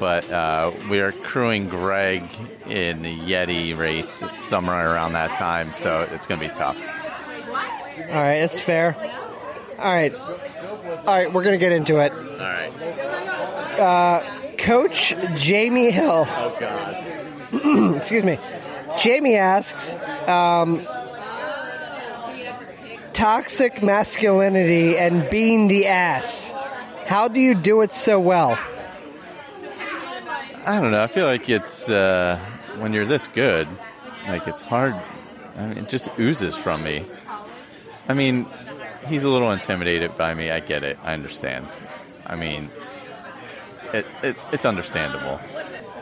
[0.02, 2.24] but uh, we are crewing Greg
[2.66, 6.76] in the Yeti race somewhere around that time, so it's going to be tough.
[7.46, 8.96] All right, it's fair.
[9.78, 11.32] All right, all right.
[11.32, 12.12] We're gonna get into it.
[12.12, 13.80] All right.
[13.80, 16.26] Uh, Coach Jamie Hill.
[16.28, 17.96] Oh God.
[17.98, 18.40] Excuse me.
[19.00, 19.96] Jamie asks,
[20.28, 20.82] um,
[23.14, 26.52] toxic masculinity and being the ass.
[27.06, 28.58] How do you do it so well?
[30.66, 31.04] I don't know.
[31.04, 32.40] I feel like it's uh,
[32.78, 33.68] when you're this good,
[34.28, 34.96] like it's hard.
[35.58, 37.06] I mean, it just oozes from me.
[38.08, 38.48] I mean,
[39.08, 40.52] he's a little intimidated by me.
[40.52, 40.98] I get it.
[41.04, 41.68] I understand.
[42.26, 42.70] I mean,
[43.94, 45.40] it, it it's understandable.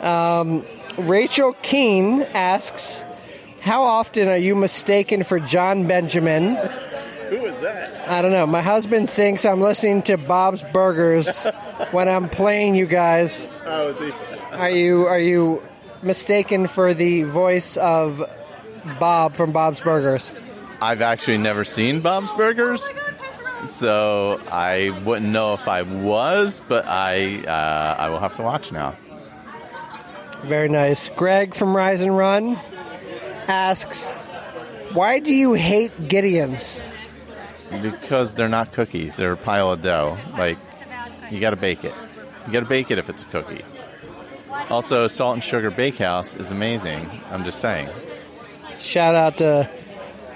[0.01, 0.65] Um,
[0.97, 3.03] Rachel Keene asks,
[3.61, 6.57] How often are you mistaken for Jon Benjamin?
[7.29, 8.09] Who is that?
[8.09, 8.47] I don't know.
[8.47, 11.43] My husband thinks I'm listening to Bob's Burgers
[11.91, 13.47] when I'm playing you guys.
[13.65, 14.11] Oh, is he?
[14.51, 15.61] Are you are you
[16.01, 18.23] mistaken for the voice of
[18.99, 20.33] Bob from Bob's Burgers?
[20.81, 22.87] I've actually never seen Bob's Burgers,
[23.65, 28.71] so I wouldn't know if I was, but I uh, I will have to watch
[28.71, 28.95] now.
[30.43, 31.09] Very nice.
[31.09, 32.55] Greg from Rise and Run
[33.47, 34.11] asks,
[34.93, 36.81] "Why do you hate Gideon's?"
[37.81, 40.17] Because they're not cookies; they're a pile of dough.
[40.37, 40.57] Like
[41.31, 41.93] you got to bake it.
[42.47, 43.63] You got to bake it if it's a cookie.
[44.69, 47.09] Also, Salt and Sugar Bakehouse is amazing.
[47.31, 47.89] I'm just saying.
[48.79, 49.69] Shout out to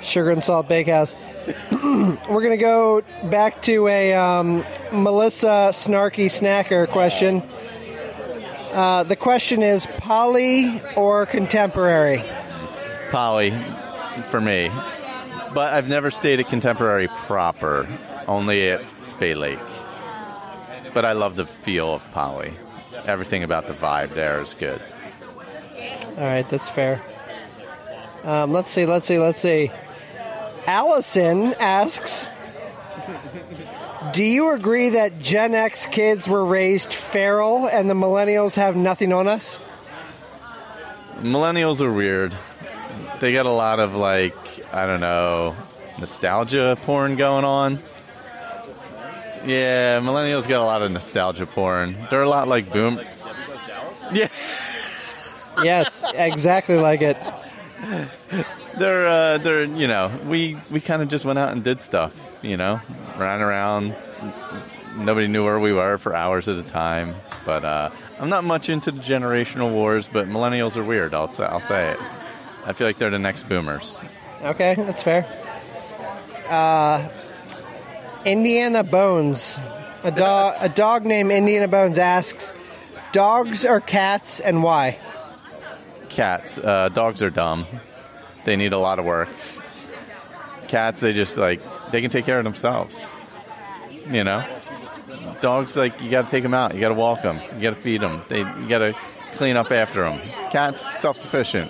[0.02, 1.16] Sugar and Salt Bakehouse.
[1.72, 7.44] We're gonna go back to a um, Melissa Snarky Snacker question.
[8.72, 12.24] Uh, the question is poly or contemporary?
[13.12, 13.54] Poly,
[14.30, 14.72] for me.
[15.54, 17.88] But I've never stayed at Contemporary proper,
[18.28, 18.82] only at
[19.20, 19.60] Bay Lake.
[20.94, 22.54] But I love the feel of Poly.
[23.06, 24.82] Everything about the vibe there is good.
[26.18, 27.02] All right, that's fair.
[28.24, 29.72] Um, let's see, let's see, let's see.
[30.66, 32.30] Allison asks
[34.14, 39.12] Do you agree that Gen X kids were raised feral and the millennials have nothing
[39.12, 39.60] on us?
[41.20, 42.36] Millennials are weird.
[43.20, 44.36] They got a lot of, like,
[44.74, 45.56] I don't know,
[46.00, 47.82] nostalgia porn going on.
[49.46, 51.96] Yeah, millennials got a lot of nostalgia porn.
[52.10, 53.00] They're a lot like boom.
[54.12, 54.28] Yeah.
[55.64, 57.16] Yes, exactly like it.
[58.78, 62.20] They're uh, they're you know we we kind of just went out and did stuff
[62.42, 62.82] you know
[63.18, 63.96] ran around
[64.96, 68.68] nobody knew where we were for hours at a time but uh, I'm not much
[68.70, 72.00] into the generational wars but millennials are weird I'll I'll say it
[72.66, 74.02] I feel like they're the next boomers
[74.44, 75.26] Okay, that's fair.
[76.50, 77.10] Uh,
[78.26, 79.58] Indiana Bones,
[80.04, 82.54] a dog, a dog named Indiana Bones asks,
[83.12, 85.00] "Dogs or cats, and why?"
[86.10, 87.66] cats uh, dogs are dumb
[88.46, 89.28] they need a lot of work
[90.68, 91.60] cats they just like
[91.92, 93.10] they can take care of themselves
[94.12, 94.46] you know
[95.42, 96.74] Dogs, like you got to take them out.
[96.74, 97.40] You got to walk them.
[97.56, 98.22] You got to feed them.
[98.30, 98.96] They, you got to
[99.34, 100.20] clean up after them.
[100.52, 101.70] Cats, self sufficient.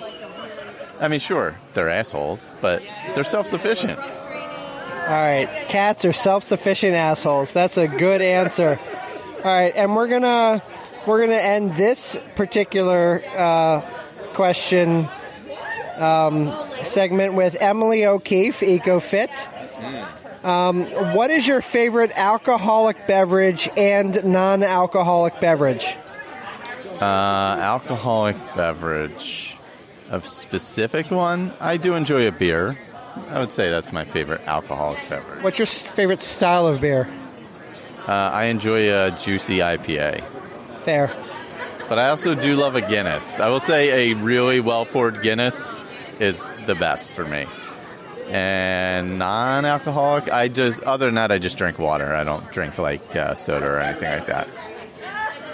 [0.99, 2.82] I mean, sure, they're assholes, but
[3.15, 3.99] they're self sufficient.
[3.99, 7.51] All right, cats are self-sufficient assholes.
[7.51, 8.79] That's a good answer.
[9.43, 10.63] All right, and we're gonna
[11.06, 13.82] we're gonna end this particular uh,
[14.34, 15.10] question
[15.97, 16.53] um,
[16.84, 19.49] segment with Emily O'Keefe, EcoFit.
[20.45, 25.97] Um, what is your favorite alcoholic beverage and non-alcoholic beverage?
[27.01, 27.03] Uh,
[27.60, 29.58] alcoholic beverage
[30.09, 31.53] of specific one.
[31.59, 32.77] I do enjoy a beer.
[33.29, 35.43] I would say that's my favorite alcoholic beverage.
[35.43, 37.07] What's your favorite style of beer?
[38.07, 40.23] Uh, I enjoy a juicy IPA,
[40.83, 41.07] Fair.
[41.87, 43.39] but I also do love a Guinness.
[43.39, 45.75] I will say a really well poured Guinness
[46.19, 47.45] is the best for me.
[48.27, 52.13] And non-alcoholic, I just other than that, I just drink water.
[52.13, 54.47] I don't drink like uh, soda or anything like that.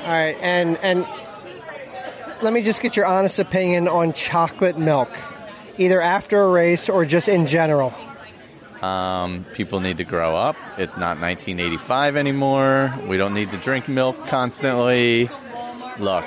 [0.03, 1.05] All right, and and
[2.41, 5.09] let me just get your honest opinion on chocolate milk,
[5.77, 7.93] either after a race or just in general.
[8.81, 10.55] Um, people need to grow up.
[10.77, 12.93] It's not 1985 anymore.
[13.07, 15.29] We don't need to drink milk constantly.
[15.99, 16.25] Look,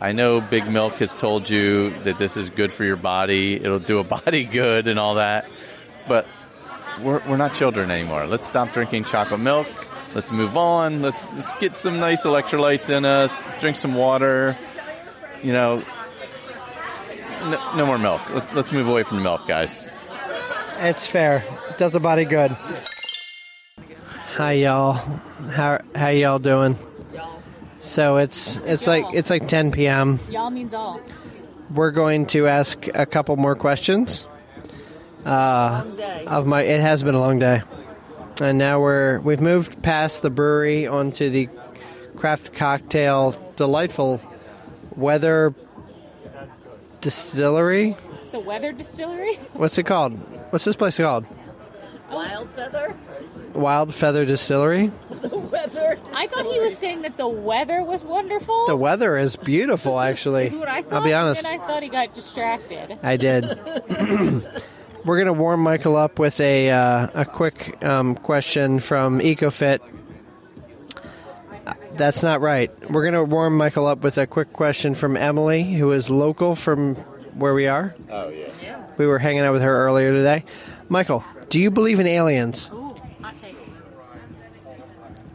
[0.00, 3.56] I know Big Milk has told you that this is good for your body.
[3.56, 5.46] It'll do a body good and all that.
[6.08, 6.26] But
[7.02, 8.26] we're, we're not children anymore.
[8.26, 9.66] Let's stop drinking chocolate milk.
[10.14, 11.02] Let's move on.
[11.02, 13.42] Let's let's get some nice electrolytes in us.
[13.60, 14.56] Drink some water.
[15.42, 15.84] You know,
[17.42, 18.28] no, no more milk.
[18.30, 19.88] Let, let's move away from the milk, guys.
[20.78, 21.44] It's fair.
[21.70, 22.56] It does a body good.
[24.36, 24.92] Hi y'all.
[24.92, 26.76] How how y'all doing?
[27.80, 30.20] So it's it's like it's like 10 p.m.
[30.28, 31.00] Y'all means all.
[31.72, 34.26] We're going to ask a couple more questions.
[35.24, 35.84] Uh,
[36.26, 37.62] of my, it has been a long day,
[38.40, 41.48] and now we're we've moved past the brewery onto the
[42.16, 44.20] craft cocktail, delightful
[44.98, 45.54] weather
[47.00, 47.96] distillery.
[48.32, 49.36] The Weather Distillery?
[49.54, 50.12] What's it called?
[50.50, 51.24] What's this place called?
[52.10, 52.94] Wild Feather?
[53.54, 54.92] Wild Feather Distillery.
[55.18, 55.98] The weather.
[56.14, 58.66] I thought he was saying that the weather was wonderful.
[58.66, 60.46] The weather is beautiful, actually.
[60.46, 61.44] Is what I thought, I'll be honest.
[61.44, 62.98] And I thought he got distracted.
[63.02, 63.44] I did.
[65.04, 69.80] We're going to warm Michael up with a uh, a quick um, question from EcoFit.
[71.98, 72.70] That's not right.
[72.90, 76.54] We're going to warm Michael up with a quick question from Emily, who is local
[76.54, 76.94] from
[77.34, 77.94] where we are.
[78.10, 78.84] Oh yeah.
[78.96, 80.44] We were hanging out with her earlier today.
[80.88, 82.70] Michael, do you believe in aliens?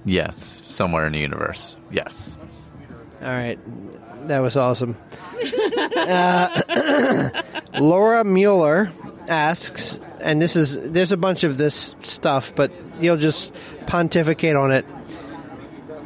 [0.05, 1.77] Yes, somewhere in the universe.
[1.91, 2.37] Yes.
[3.21, 3.57] All right,
[4.27, 4.97] that was awesome.
[5.97, 7.41] uh,
[7.79, 8.91] Laura Mueller
[9.29, 13.53] asks, and this is there's a bunch of this stuff, but you'll just
[13.85, 14.85] pontificate on it.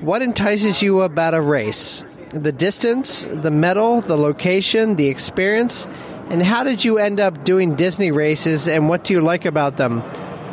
[0.01, 2.03] What entices you about a race?
[2.29, 5.87] The distance, the medal, the location, the experience,
[6.29, 8.67] and how did you end up doing Disney races?
[8.67, 10.03] And what do you like about them?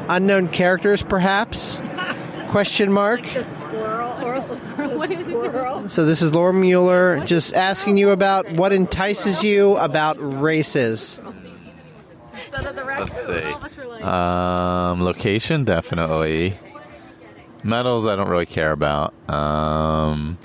[0.08, 1.82] Unknown characters, perhaps?
[2.48, 3.22] Question mark.
[3.22, 4.96] The squirrel or squirrel.
[4.96, 5.88] What is squirrel?
[5.88, 11.20] So this is Laura Mueller just asking you about what entices you about races.
[12.52, 14.02] Let's see.
[14.02, 16.56] Um, location, definitely.
[17.64, 19.14] Medals, I don't really care about.
[19.28, 20.38] Um,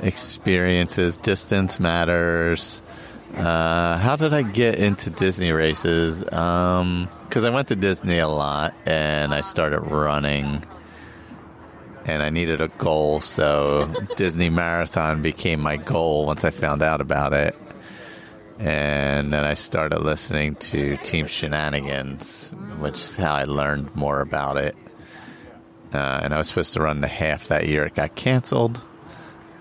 [0.00, 2.82] experiences, distance matters.
[3.34, 6.20] Uh, how did I get into Disney races?
[6.20, 10.64] Because I went to Disney a lot and I started running.
[12.04, 17.00] And I needed a goal, so Disney Marathon became my goal once I found out
[17.00, 17.54] about it.
[18.58, 24.56] And then I started listening to Team Shenanigans, which is how I learned more about
[24.56, 24.74] it.
[25.92, 27.84] Uh, and I was supposed to run the half that year.
[27.84, 28.80] It got canceled,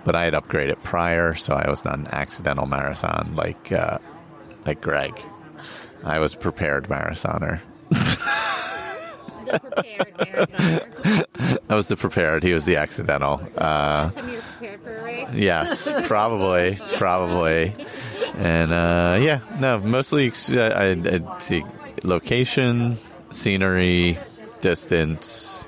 [0.06, 3.98] but I had upgraded prior, so I was not an accidental marathon like uh,
[4.65, 5.20] like Greg.
[6.04, 7.60] I was prepared marathoner.
[11.69, 12.44] I was the prepared.
[12.44, 13.42] He was the accidental.
[13.58, 15.34] Uh, Last time you were prepared for a race?
[15.34, 17.75] Yes, probably, probably,
[18.38, 21.63] and uh, yeah, no, mostly ex- uh, I'd, I'd see
[22.04, 22.98] location,
[23.32, 24.17] scenery,
[24.62, 25.65] distance,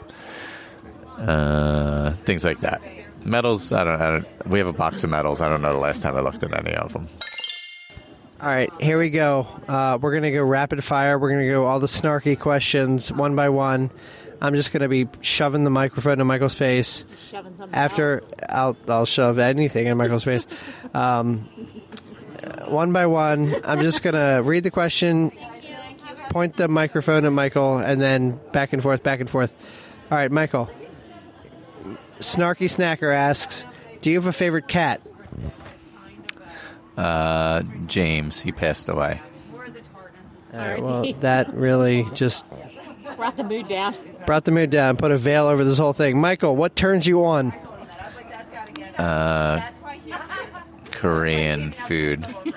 [1.28, 2.82] uh, things like that.
[3.26, 4.48] Medals, I don't, I don't.
[4.48, 5.42] We have a box of medals.
[5.42, 7.08] I don't know the last time I looked at any of them.
[8.42, 9.48] All right, here we go.
[9.70, 11.18] Uh, we're going to go rapid fire.
[11.18, 13.90] We're going to go all the snarky questions one by one.
[14.42, 17.06] I'm just going to be shoving the microphone in Michael's face.
[17.30, 20.46] Shoving something After I'll I'll shove anything in Michael's face.
[20.94, 21.48] Um,
[22.44, 25.32] uh, one by one, I'm just going to read the question,
[26.30, 29.54] point the microphone at Michael, and then back and forth, back and forth.
[30.12, 30.70] All right, Michael.
[32.24, 33.66] Snarky Snacker asks,
[34.02, 35.02] "Do you have a favorite cat?"
[36.98, 39.20] Uh, James, he passed away.
[40.54, 42.46] All right, well, that really just
[43.18, 43.96] Brought the mood down.
[44.26, 46.20] brought the mood down, put a veil over this whole thing.
[46.20, 47.52] Michael, what turns you on?
[48.98, 49.62] Uh,
[50.92, 52.24] Korean food.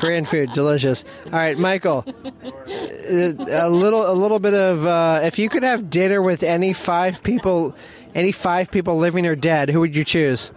[0.00, 1.04] Korean food, delicious.
[1.26, 2.04] All right, Michael.
[2.08, 2.32] uh,
[2.70, 4.86] A little, a little bit of.
[4.86, 7.76] Uh, if you could have dinner with any five people,
[8.14, 10.50] any five people living or dead, who would you choose?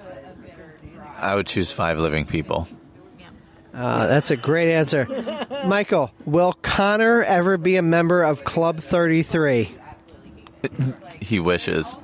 [1.17, 2.67] I would choose five living people.
[3.73, 5.07] Uh, that's a great answer,
[5.65, 6.11] Michael.
[6.25, 9.75] Will Connor ever be a member of Club Thirty Three?
[11.19, 11.97] He wishes.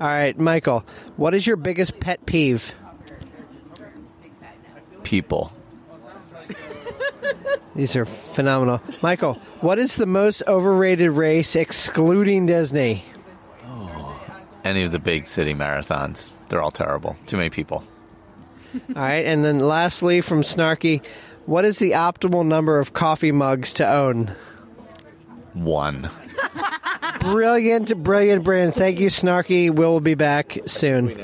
[0.00, 0.84] All right, Michael.
[1.16, 2.74] What is your biggest pet peeve?
[5.02, 5.52] People.
[7.74, 8.80] These are phenomenal.
[9.02, 13.04] Michael, what is the most overrated race excluding Disney?
[14.64, 16.32] Any of the big city marathons.
[16.48, 17.16] They're all terrible.
[17.26, 17.84] Too many people.
[18.74, 21.04] All right, and then lastly from Snarky,
[21.46, 24.34] what is the optimal number of coffee mugs to own?
[25.52, 26.10] One.
[27.20, 28.74] Brilliant, brilliant, brilliant.
[28.74, 29.70] Thank you, Snarky.
[29.70, 31.22] We'll be back soon.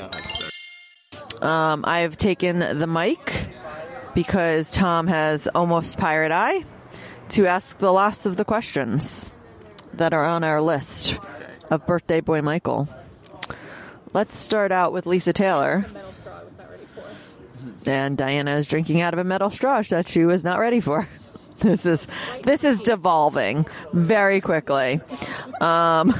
[1.41, 3.49] Um, I've taken the mic
[4.13, 6.63] because Tom has almost pirate eye
[7.29, 9.31] to ask the last of the questions
[9.93, 11.17] that are on our list
[11.69, 12.89] of birthday boy Michael.
[14.13, 15.85] Let's start out with Lisa Taylor.
[17.85, 21.07] And Diana is drinking out of a metal straw that she was not ready for.
[21.61, 22.07] This is
[22.41, 24.99] this is devolving very quickly.
[25.59, 26.09] Um,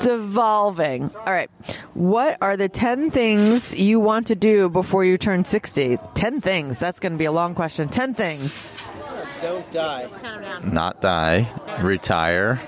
[0.00, 1.10] devolving.
[1.14, 1.50] All right.
[1.94, 5.98] What are the 10 things you want to do before you turn 60?
[6.14, 6.78] 10 things.
[6.78, 7.88] That's going to be a long question.
[7.88, 8.72] 10 things.
[9.40, 10.08] Don't die.
[10.64, 11.48] Not die.
[11.80, 12.60] Retire.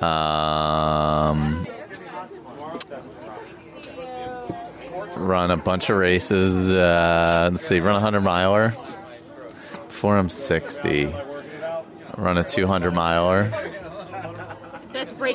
[0.00, 1.66] Um,
[5.16, 6.72] run a bunch of races.
[6.72, 8.74] Uh, let's see, run a 100 miler
[9.88, 11.14] before I'm 60.
[12.16, 13.50] Run a 200 miler.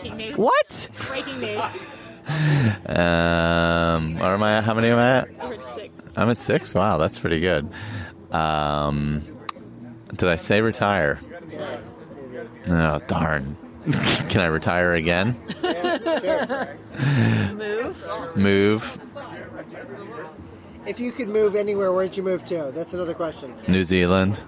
[0.03, 0.37] That's breaking news.
[0.37, 0.89] What?
[1.07, 1.61] Breaking news.
[2.85, 4.61] Um, what am I?
[4.61, 5.31] How many am I at?
[5.31, 6.13] You're at six.
[6.15, 6.73] I'm at six.
[6.73, 7.69] Wow, that's pretty good.
[8.31, 9.23] Um,
[10.15, 11.19] did I say retire?
[12.67, 13.57] Oh darn!
[14.29, 15.39] Can I retire again?
[17.55, 18.35] Move.
[18.35, 18.99] Move
[20.85, 22.71] If you could move anywhere, where'd you move to?
[22.73, 23.55] That's another question.
[23.67, 24.39] New Zealand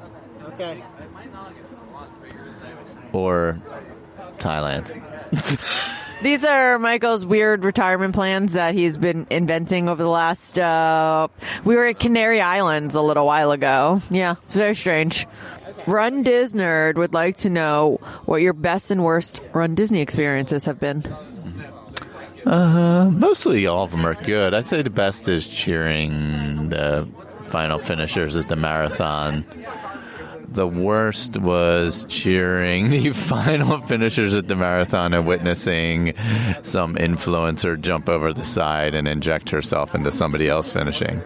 [0.53, 0.83] Okay.
[3.11, 3.59] or
[4.41, 4.91] Thailand?
[6.21, 10.59] These are Michael's weird retirement plans that he's been inventing over the last.
[10.59, 11.29] Uh,
[11.65, 14.03] we were at Canary Islands a little while ago.
[14.11, 15.25] Yeah, it's very strange.
[15.87, 20.79] Run Disnerd would like to know what your best and worst Run Disney experiences have
[20.79, 21.03] been.
[22.45, 24.53] Uh, mostly all of them are good.
[24.53, 27.07] I'd say the best is cheering the
[27.49, 29.43] final finishers at the marathon.
[30.51, 36.13] The worst was cheering the final finishers at the marathon and witnessing
[36.61, 41.21] some influencer jump over the side and inject herself into somebody else finishing.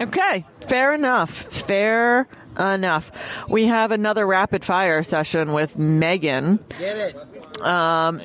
[0.00, 1.30] Okay, fair enough.
[1.30, 2.26] Fair
[2.58, 3.12] enough.
[3.48, 6.58] We have another rapid fire session with Megan.
[6.78, 7.60] Get it.
[7.62, 8.20] Um,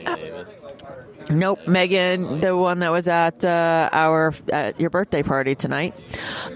[1.30, 5.94] nope, Megan, the one that was at uh, our at your birthday party tonight.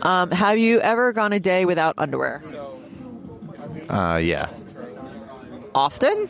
[0.01, 2.41] Um, have you ever gone a day without underwear?
[3.90, 4.50] Uh, yeah.
[5.74, 6.30] Often?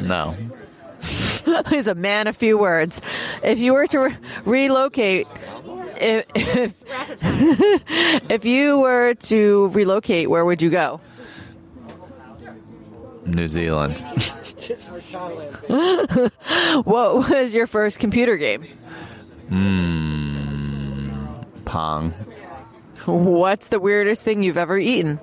[0.00, 0.36] No.
[1.70, 3.00] He's a man of few words.
[3.42, 5.26] If you were to re- relocate,
[6.00, 6.74] if, if
[8.30, 11.00] if you were to relocate, where would you go?
[13.24, 13.98] New Zealand.
[16.84, 18.66] what was your first computer game?
[19.50, 21.44] Mmm.
[21.64, 22.12] Pong.
[23.04, 25.20] What's the weirdest thing you've ever eaten?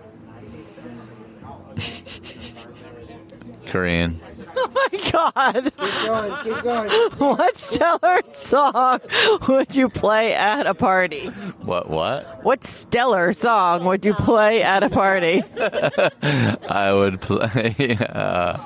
[3.67, 4.21] Korean.
[4.57, 5.63] Oh my god!
[5.78, 6.43] Keep going.
[6.43, 6.89] Keep going.
[7.17, 9.01] What stellar song
[9.49, 11.28] would you play at a party?
[11.61, 11.89] What?
[11.89, 12.43] What?
[12.43, 15.43] What stellar song would you play at a party?
[15.59, 17.97] I would play.
[17.99, 18.57] Uh,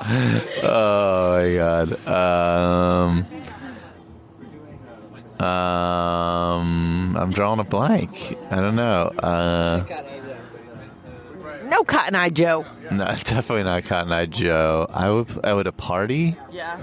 [0.64, 2.08] oh my god.
[2.08, 3.26] Um.
[5.46, 7.18] Um.
[7.18, 8.38] I'm drawing a blank.
[8.52, 9.12] I don't know.
[9.18, 9.86] Uh.
[11.70, 12.66] No Cotton Eye Joe.
[12.92, 14.88] No, definitely not Cotton Eye Joe.
[14.92, 15.28] I would.
[15.46, 16.36] I would a party.
[16.52, 16.80] Yeah.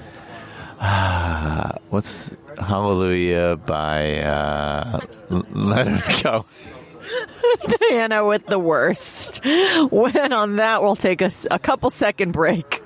[0.80, 6.46] Ah, what's Hallelujah by uh, Let It Go?
[7.88, 9.40] Diana with the worst.
[9.44, 12.82] When on that, we'll take a, s- a couple second break.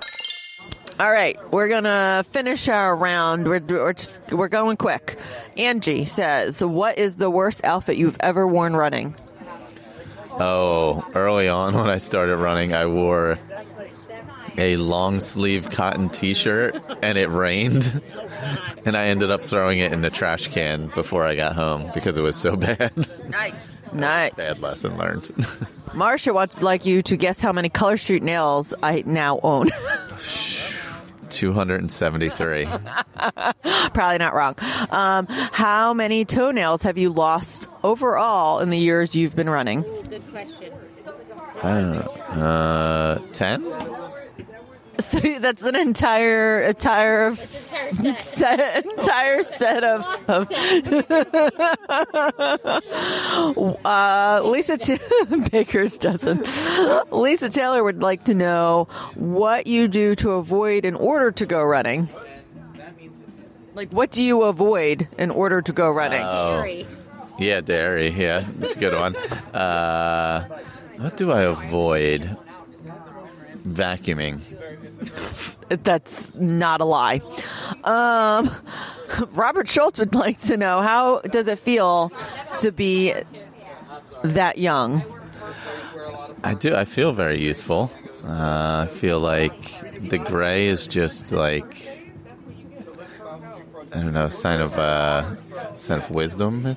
[0.99, 3.47] All right, we're gonna finish our round.
[3.49, 5.19] We're, we're just we're going quick.
[5.57, 9.15] Angie says, "What is the worst outfit you've ever worn running?"
[10.41, 13.39] Oh, early on when I started running, I wore
[14.57, 18.01] a long sleeve cotton t shirt and it rained.
[18.87, 22.17] And I ended up throwing it in the trash can before I got home because
[22.17, 22.97] it was so bad.
[23.29, 24.33] Nice, nice.
[24.33, 25.25] Bad lesson learned.
[25.89, 29.71] Marsha wants like you to guess how many Color Street nails I now own.
[31.31, 32.67] 273.
[33.93, 34.55] Probably not wrong.
[34.91, 39.83] Um, how many toenails have you lost overall in the years you've been running?
[40.09, 40.73] Good question.
[41.63, 42.43] I don't know.
[42.43, 43.65] Uh, 10?
[45.01, 47.35] So that's an entire entire
[48.17, 50.05] set, entire set of.
[50.29, 50.53] of
[53.85, 54.99] uh, Lisa T-
[55.51, 56.45] Baker's dozen.
[57.11, 61.63] Lisa Taylor would like to know what you do to avoid in order to go
[61.63, 62.09] running.
[63.75, 66.23] Like, what do you avoid in order to go running?
[66.23, 66.85] Oh.
[67.39, 68.11] Yeah, dairy.
[68.11, 69.17] Yeah, it's a good one.
[69.55, 70.45] Uh,
[70.99, 72.37] what do I avoid?
[73.63, 74.41] Vacuuming.
[75.69, 77.21] That's not a lie.
[77.85, 78.51] Um,
[79.33, 82.13] Robert Schultz would like to know how does it feel
[82.59, 83.15] to be
[84.25, 85.05] that young?
[86.43, 86.75] I do.
[86.75, 87.91] I feel very youthful.
[88.25, 89.55] Uh, I feel like
[90.09, 92.01] the gray is just like
[93.93, 95.35] I don't know, a sign of uh,
[95.77, 96.77] sign of wisdom.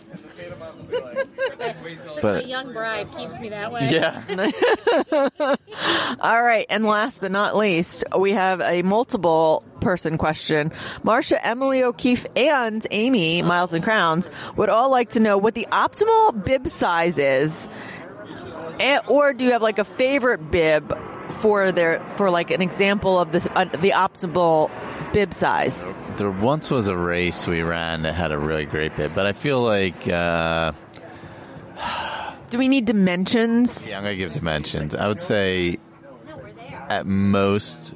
[2.24, 3.90] But a young bride keeps me that way.
[3.92, 4.22] Yeah.
[6.22, 10.72] All right, and last but not least, we have a multiple person question.
[11.04, 15.68] Marcia, Emily O'Keefe, and Amy Miles and Crowns would all like to know what the
[15.74, 17.68] optimal bib size is,
[18.80, 20.98] and, or do you have like a favorite bib
[21.42, 24.72] for their for like an example of this uh, the optimal
[25.12, 25.84] bib size?
[26.16, 29.34] There once was a race we ran that had a really great bib, but I
[29.34, 30.72] feel like uh,
[32.50, 33.88] Do we need dimensions?
[33.88, 34.94] yeah, I'm gonna give dimensions.
[34.94, 35.80] I would say
[36.90, 37.96] at most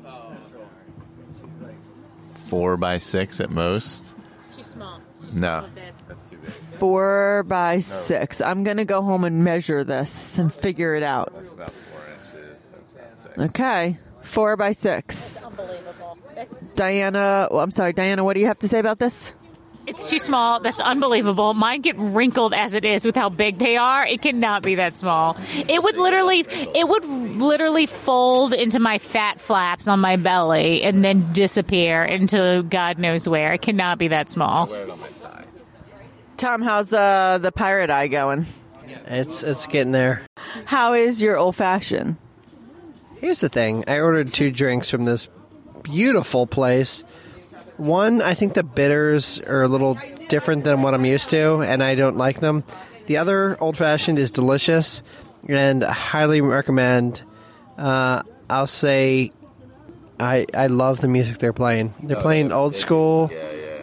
[2.50, 4.16] four by six at most.
[4.56, 5.00] Too small.
[5.34, 5.68] No,
[6.80, 8.40] Four by six.
[8.42, 11.34] I'm gonna go home and measure this and figure it out.
[11.36, 12.02] That's about four
[12.46, 12.70] inches.
[12.72, 13.38] That's about six.
[13.60, 15.44] Okay, four by six.
[15.44, 16.18] Unbelievable.
[16.76, 18.24] Diana, well, I'm sorry, Diana.
[18.24, 19.34] What do you have to say about this?
[19.88, 20.60] It's too small.
[20.60, 21.54] That's unbelievable.
[21.54, 24.06] Mine get wrinkled as it is with how big they are.
[24.06, 25.38] It cannot be that small.
[25.56, 31.06] It would literally, it would literally fold into my fat flaps on my belly and
[31.06, 33.54] then disappear into God knows where.
[33.54, 34.70] It cannot be that small.
[36.36, 38.46] Tom, how's uh, the pirate eye going?
[39.06, 40.22] It's it's getting there.
[40.66, 42.18] How is your old fashioned?
[43.20, 43.86] Here's the thing.
[43.88, 45.30] I ordered two drinks from this
[45.82, 47.04] beautiful place.
[47.78, 49.98] One, I think the bitters are a little
[50.30, 52.64] different than what I'm used to, and I don't like them.
[53.06, 55.04] The other old fashioned is delicious,
[55.48, 57.24] and I highly recommend.
[57.78, 59.32] Uh, I'll say,
[60.20, 61.94] I I love the music they're playing.
[62.02, 63.28] They're playing old school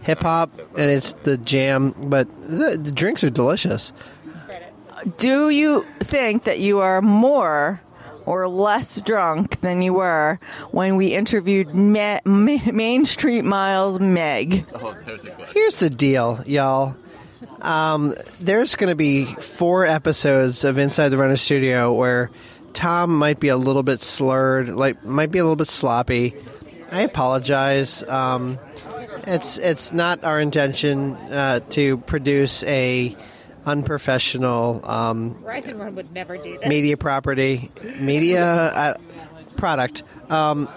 [0.03, 1.95] hip hop, and it's the jam.
[1.97, 3.93] But the, the drinks are delicious.
[5.19, 7.81] Do you think that you are more
[8.27, 10.39] or less drunk than you were
[10.70, 14.66] when we interviewed Me- Ma- Main Street Miles Meg?
[14.75, 15.55] Oh, there's a question.
[15.55, 16.97] Here's the deal, y'all.
[17.61, 22.31] Um, there's going to be four episodes of Inside the Runner Studio where
[22.72, 26.35] Tom might be a little bit slurred, like might be a little bit sloppy.
[26.91, 28.03] I apologize.
[28.03, 28.59] Um,
[29.27, 33.16] it's it's not our intention uh, to produce a
[33.67, 36.69] unprofessional um, Rise and Run would never do that.
[36.69, 38.97] media property, media uh,
[39.57, 40.03] product.
[40.29, 40.69] Um,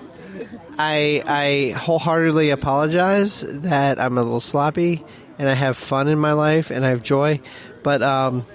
[0.78, 5.04] I I wholeheartedly apologize that I'm a little sloppy
[5.40, 7.40] and I have fun in my life and I have joy,
[7.84, 8.46] but um,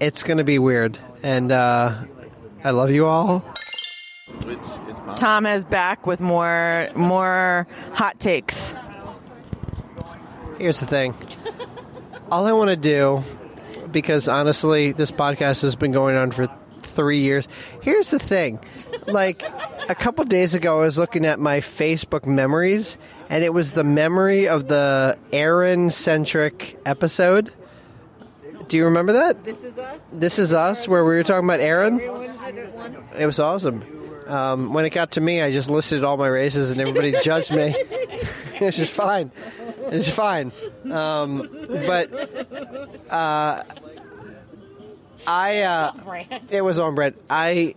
[0.00, 0.98] it's going to be weird.
[1.22, 1.94] And uh,
[2.64, 3.40] I love you all.
[4.44, 4.66] Which is
[4.98, 5.14] possible.
[5.14, 8.74] Tom is back with more more hot takes.
[10.58, 11.14] Here's the thing.
[12.32, 13.22] All I want to do,
[13.90, 16.48] because honestly, this podcast has been going on for
[16.80, 17.46] three years.
[17.82, 18.58] Here's the thing.
[19.06, 19.42] Like,
[19.90, 22.96] a couple days ago, I was looking at my Facebook memories,
[23.28, 27.52] and it was the memory of the Aaron centric episode.
[28.66, 29.44] Do you remember that?
[29.44, 30.00] This is us.
[30.10, 32.00] This is us, where we were talking about Aaron.
[32.00, 33.84] It was awesome.
[34.26, 37.52] Um, when it got to me, I just listed all my races, and everybody judged
[37.52, 37.74] me.
[38.58, 39.30] it's just fine.
[39.90, 40.52] It's fine.
[40.90, 42.12] Um, but
[43.10, 43.62] uh,
[45.26, 45.92] I, uh,
[46.50, 47.14] it was on bread.
[47.30, 47.74] I,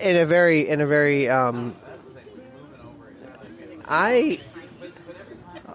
[0.00, 1.74] in a very, in a very um,
[3.90, 4.40] I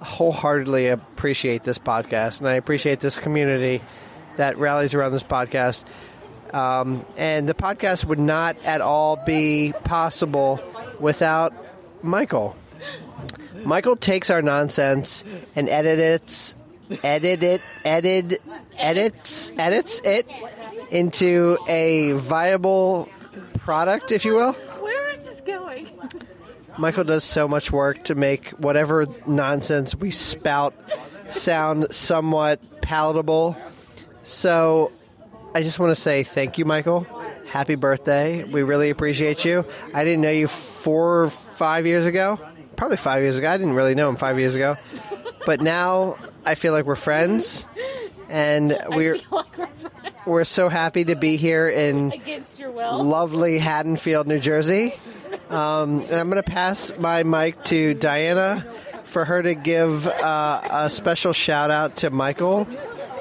[0.02, 3.82] wholeheartedly appreciate this podcast, and I appreciate this community
[4.38, 5.84] that rallies around this podcast.
[6.54, 10.62] Um, and the podcast would not at all be possible
[11.00, 11.54] without
[12.02, 12.56] Michael.
[13.66, 16.56] Michael takes our nonsense and edits
[17.04, 18.42] edit it edit
[18.78, 20.30] edits edits it
[20.92, 23.10] into a viable
[23.58, 24.54] product, if you will.
[24.54, 25.88] Where is this going?
[26.78, 30.76] Michael does so much work to make whatever nonsense we spout
[31.30, 33.58] sound somewhat palatable.
[34.24, 34.92] So
[35.56, 37.08] I just want to say thank you, Michael.
[37.48, 38.44] Happy birthday.
[38.44, 39.66] We really appreciate you.
[39.94, 42.40] I didn't know you four or five years ago.
[42.76, 43.50] Probably five years ago.
[43.50, 44.76] I didn't really know him five years ago.
[45.46, 47.68] But now I feel like we're friends.
[48.30, 49.18] And we're
[50.26, 53.04] we're so happy to be here in Against your will.
[53.04, 54.94] lovely Haddonfield, New Jersey.
[55.50, 58.66] Um, and I'm going to pass my mic to Diana
[59.04, 62.64] for her to give uh, a special shout out to Michael,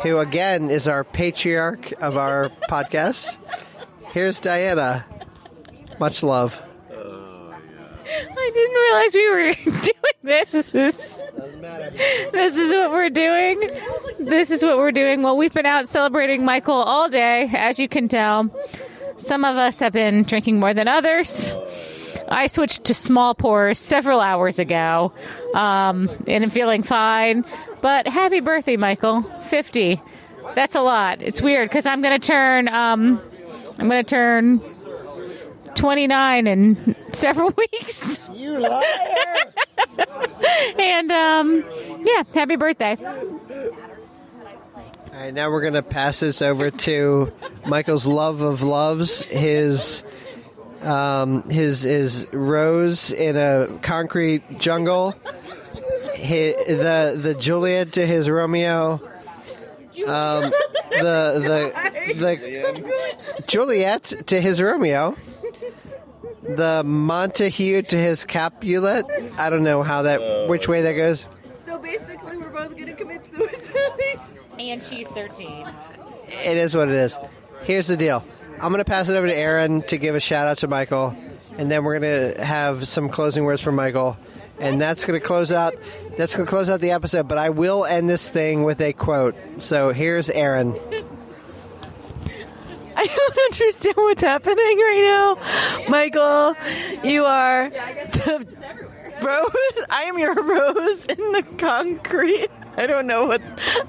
[0.03, 3.37] who again is our patriarch of our podcast.
[4.13, 5.05] Here's Diana.
[6.01, 6.61] Much love.
[8.07, 10.53] I didn't realize we were doing this.
[10.53, 11.23] This is
[12.33, 13.71] this is what we're doing.
[14.19, 15.23] This is what we're doing.
[15.23, 18.51] Well, we've been out celebrating Michael all day, as you can tell.
[19.17, 21.55] Some of us have been drinking more than others.
[22.29, 25.13] I switched to small pours several hours ago,
[25.55, 27.45] um, and I'm feeling fine.
[27.81, 29.23] But happy birthday, Michael!
[29.49, 30.01] Fifty.
[30.55, 31.23] That's a lot.
[31.23, 32.69] It's weird because I'm going to turn.
[32.69, 33.21] Um,
[33.79, 34.61] I'm going to turn
[35.75, 36.75] 29 in
[37.13, 38.21] several weeks.
[38.33, 38.85] You liar!
[40.79, 41.65] and um,
[42.03, 42.97] yeah, happy birthday.
[45.15, 47.33] All right, now we're going to pass this over to
[47.67, 50.03] Michael's love of loves, his
[50.83, 58.95] um, his his rose in a concrete jungle, hi the the Juliet to his Romeo,
[60.07, 60.51] um,
[60.91, 61.73] the
[62.11, 65.17] the the Juliet to his Romeo,
[66.45, 69.07] the Montague to his Capulet.
[69.39, 71.27] I don't know how that which way that goes.
[71.65, 74.21] So basically, we're both going to commit suicide.
[74.59, 75.67] And she's 13.
[76.29, 77.19] It is what it is.
[77.63, 78.25] Here's the deal.
[78.55, 81.17] I'm going to pass it over to Aaron to give a shout out to Michael,
[81.59, 84.17] and then we're going to have some closing words from Michael,
[84.61, 85.75] and that's going to close out.
[86.17, 87.27] That's going to close out the episode.
[87.27, 89.35] But I will end this thing with a quote.
[89.59, 90.75] So here's Aaron.
[93.11, 95.37] I don't understand what's happening right
[95.83, 95.89] now.
[95.89, 96.57] Michael,
[97.05, 98.47] you are the
[99.23, 99.87] rose.
[99.91, 102.49] I am your rose in the concrete.
[102.77, 103.41] I don't know what.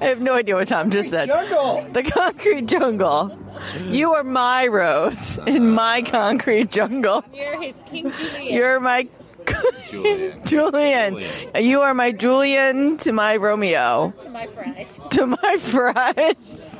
[0.01, 1.27] I have no idea what Tom just said.
[1.27, 1.87] Jungle.
[1.91, 3.37] The concrete jungle.
[3.85, 7.23] You are my rose in my concrete jungle.
[7.33, 8.43] You're his King Juliet.
[8.53, 9.07] You're my
[9.87, 10.45] Julian.
[10.45, 11.23] Julian.
[11.59, 14.13] You are my Julian to my Romeo.
[14.19, 14.99] to my fries.
[15.11, 16.71] To my fries.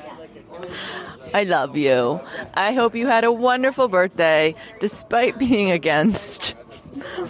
[1.36, 2.22] I love you.
[2.54, 6.56] I hope you had a wonderful birthday despite being against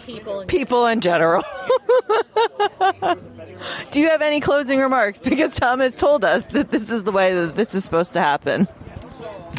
[0.06, 0.46] People.
[0.46, 1.42] people in general.
[3.92, 5.22] Do you have any closing remarks?
[5.22, 8.22] Because Tom has told us that this is the way that this is supposed to
[8.22, 8.68] happen.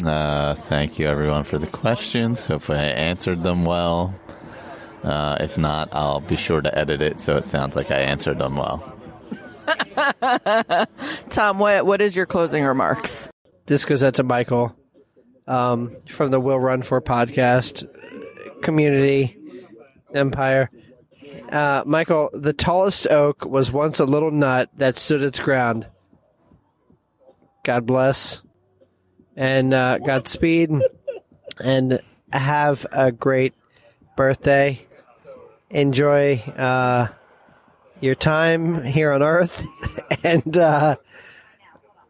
[0.05, 2.45] Uh, thank you, everyone, for the questions.
[2.45, 4.15] Hopefully, I answered them well.
[5.03, 8.39] Uh, if not, I'll be sure to edit it so it sounds like I answered
[8.39, 8.93] them well.
[11.31, 13.29] Tom, what what is your closing remarks?
[13.67, 14.73] This goes out to Michael
[15.45, 17.85] um, from the Will Run For podcast
[18.61, 19.37] community
[20.13, 20.71] empire.
[21.51, 25.85] Uh, Michael, the tallest oak was once a little nut that stood its ground.
[27.63, 28.41] God bless.
[29.35, 30.71] And uh, Godspeed.
[31.59, 31.99] And
[32.31, 33.53] have a great
[34.15, 34.81] birthday.
[35.69, 37.07] Enjoy uh,
[37.99, 39.65] your time here on Earth.
[40.23, 40.95] and uh,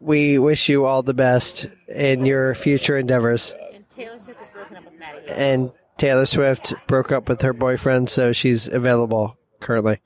[0.00, 3.54] we wish you all the best in your future endeavors.
[3.74, 5.28] And Taylor Swift has broken up with Maddie.
[5.28, 10.00] And Taylor Swift broke up with her boyfriend, so she's available currently.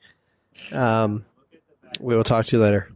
[0.70, 1.24] Um,
[2.00, 2.91] we will talk to you later.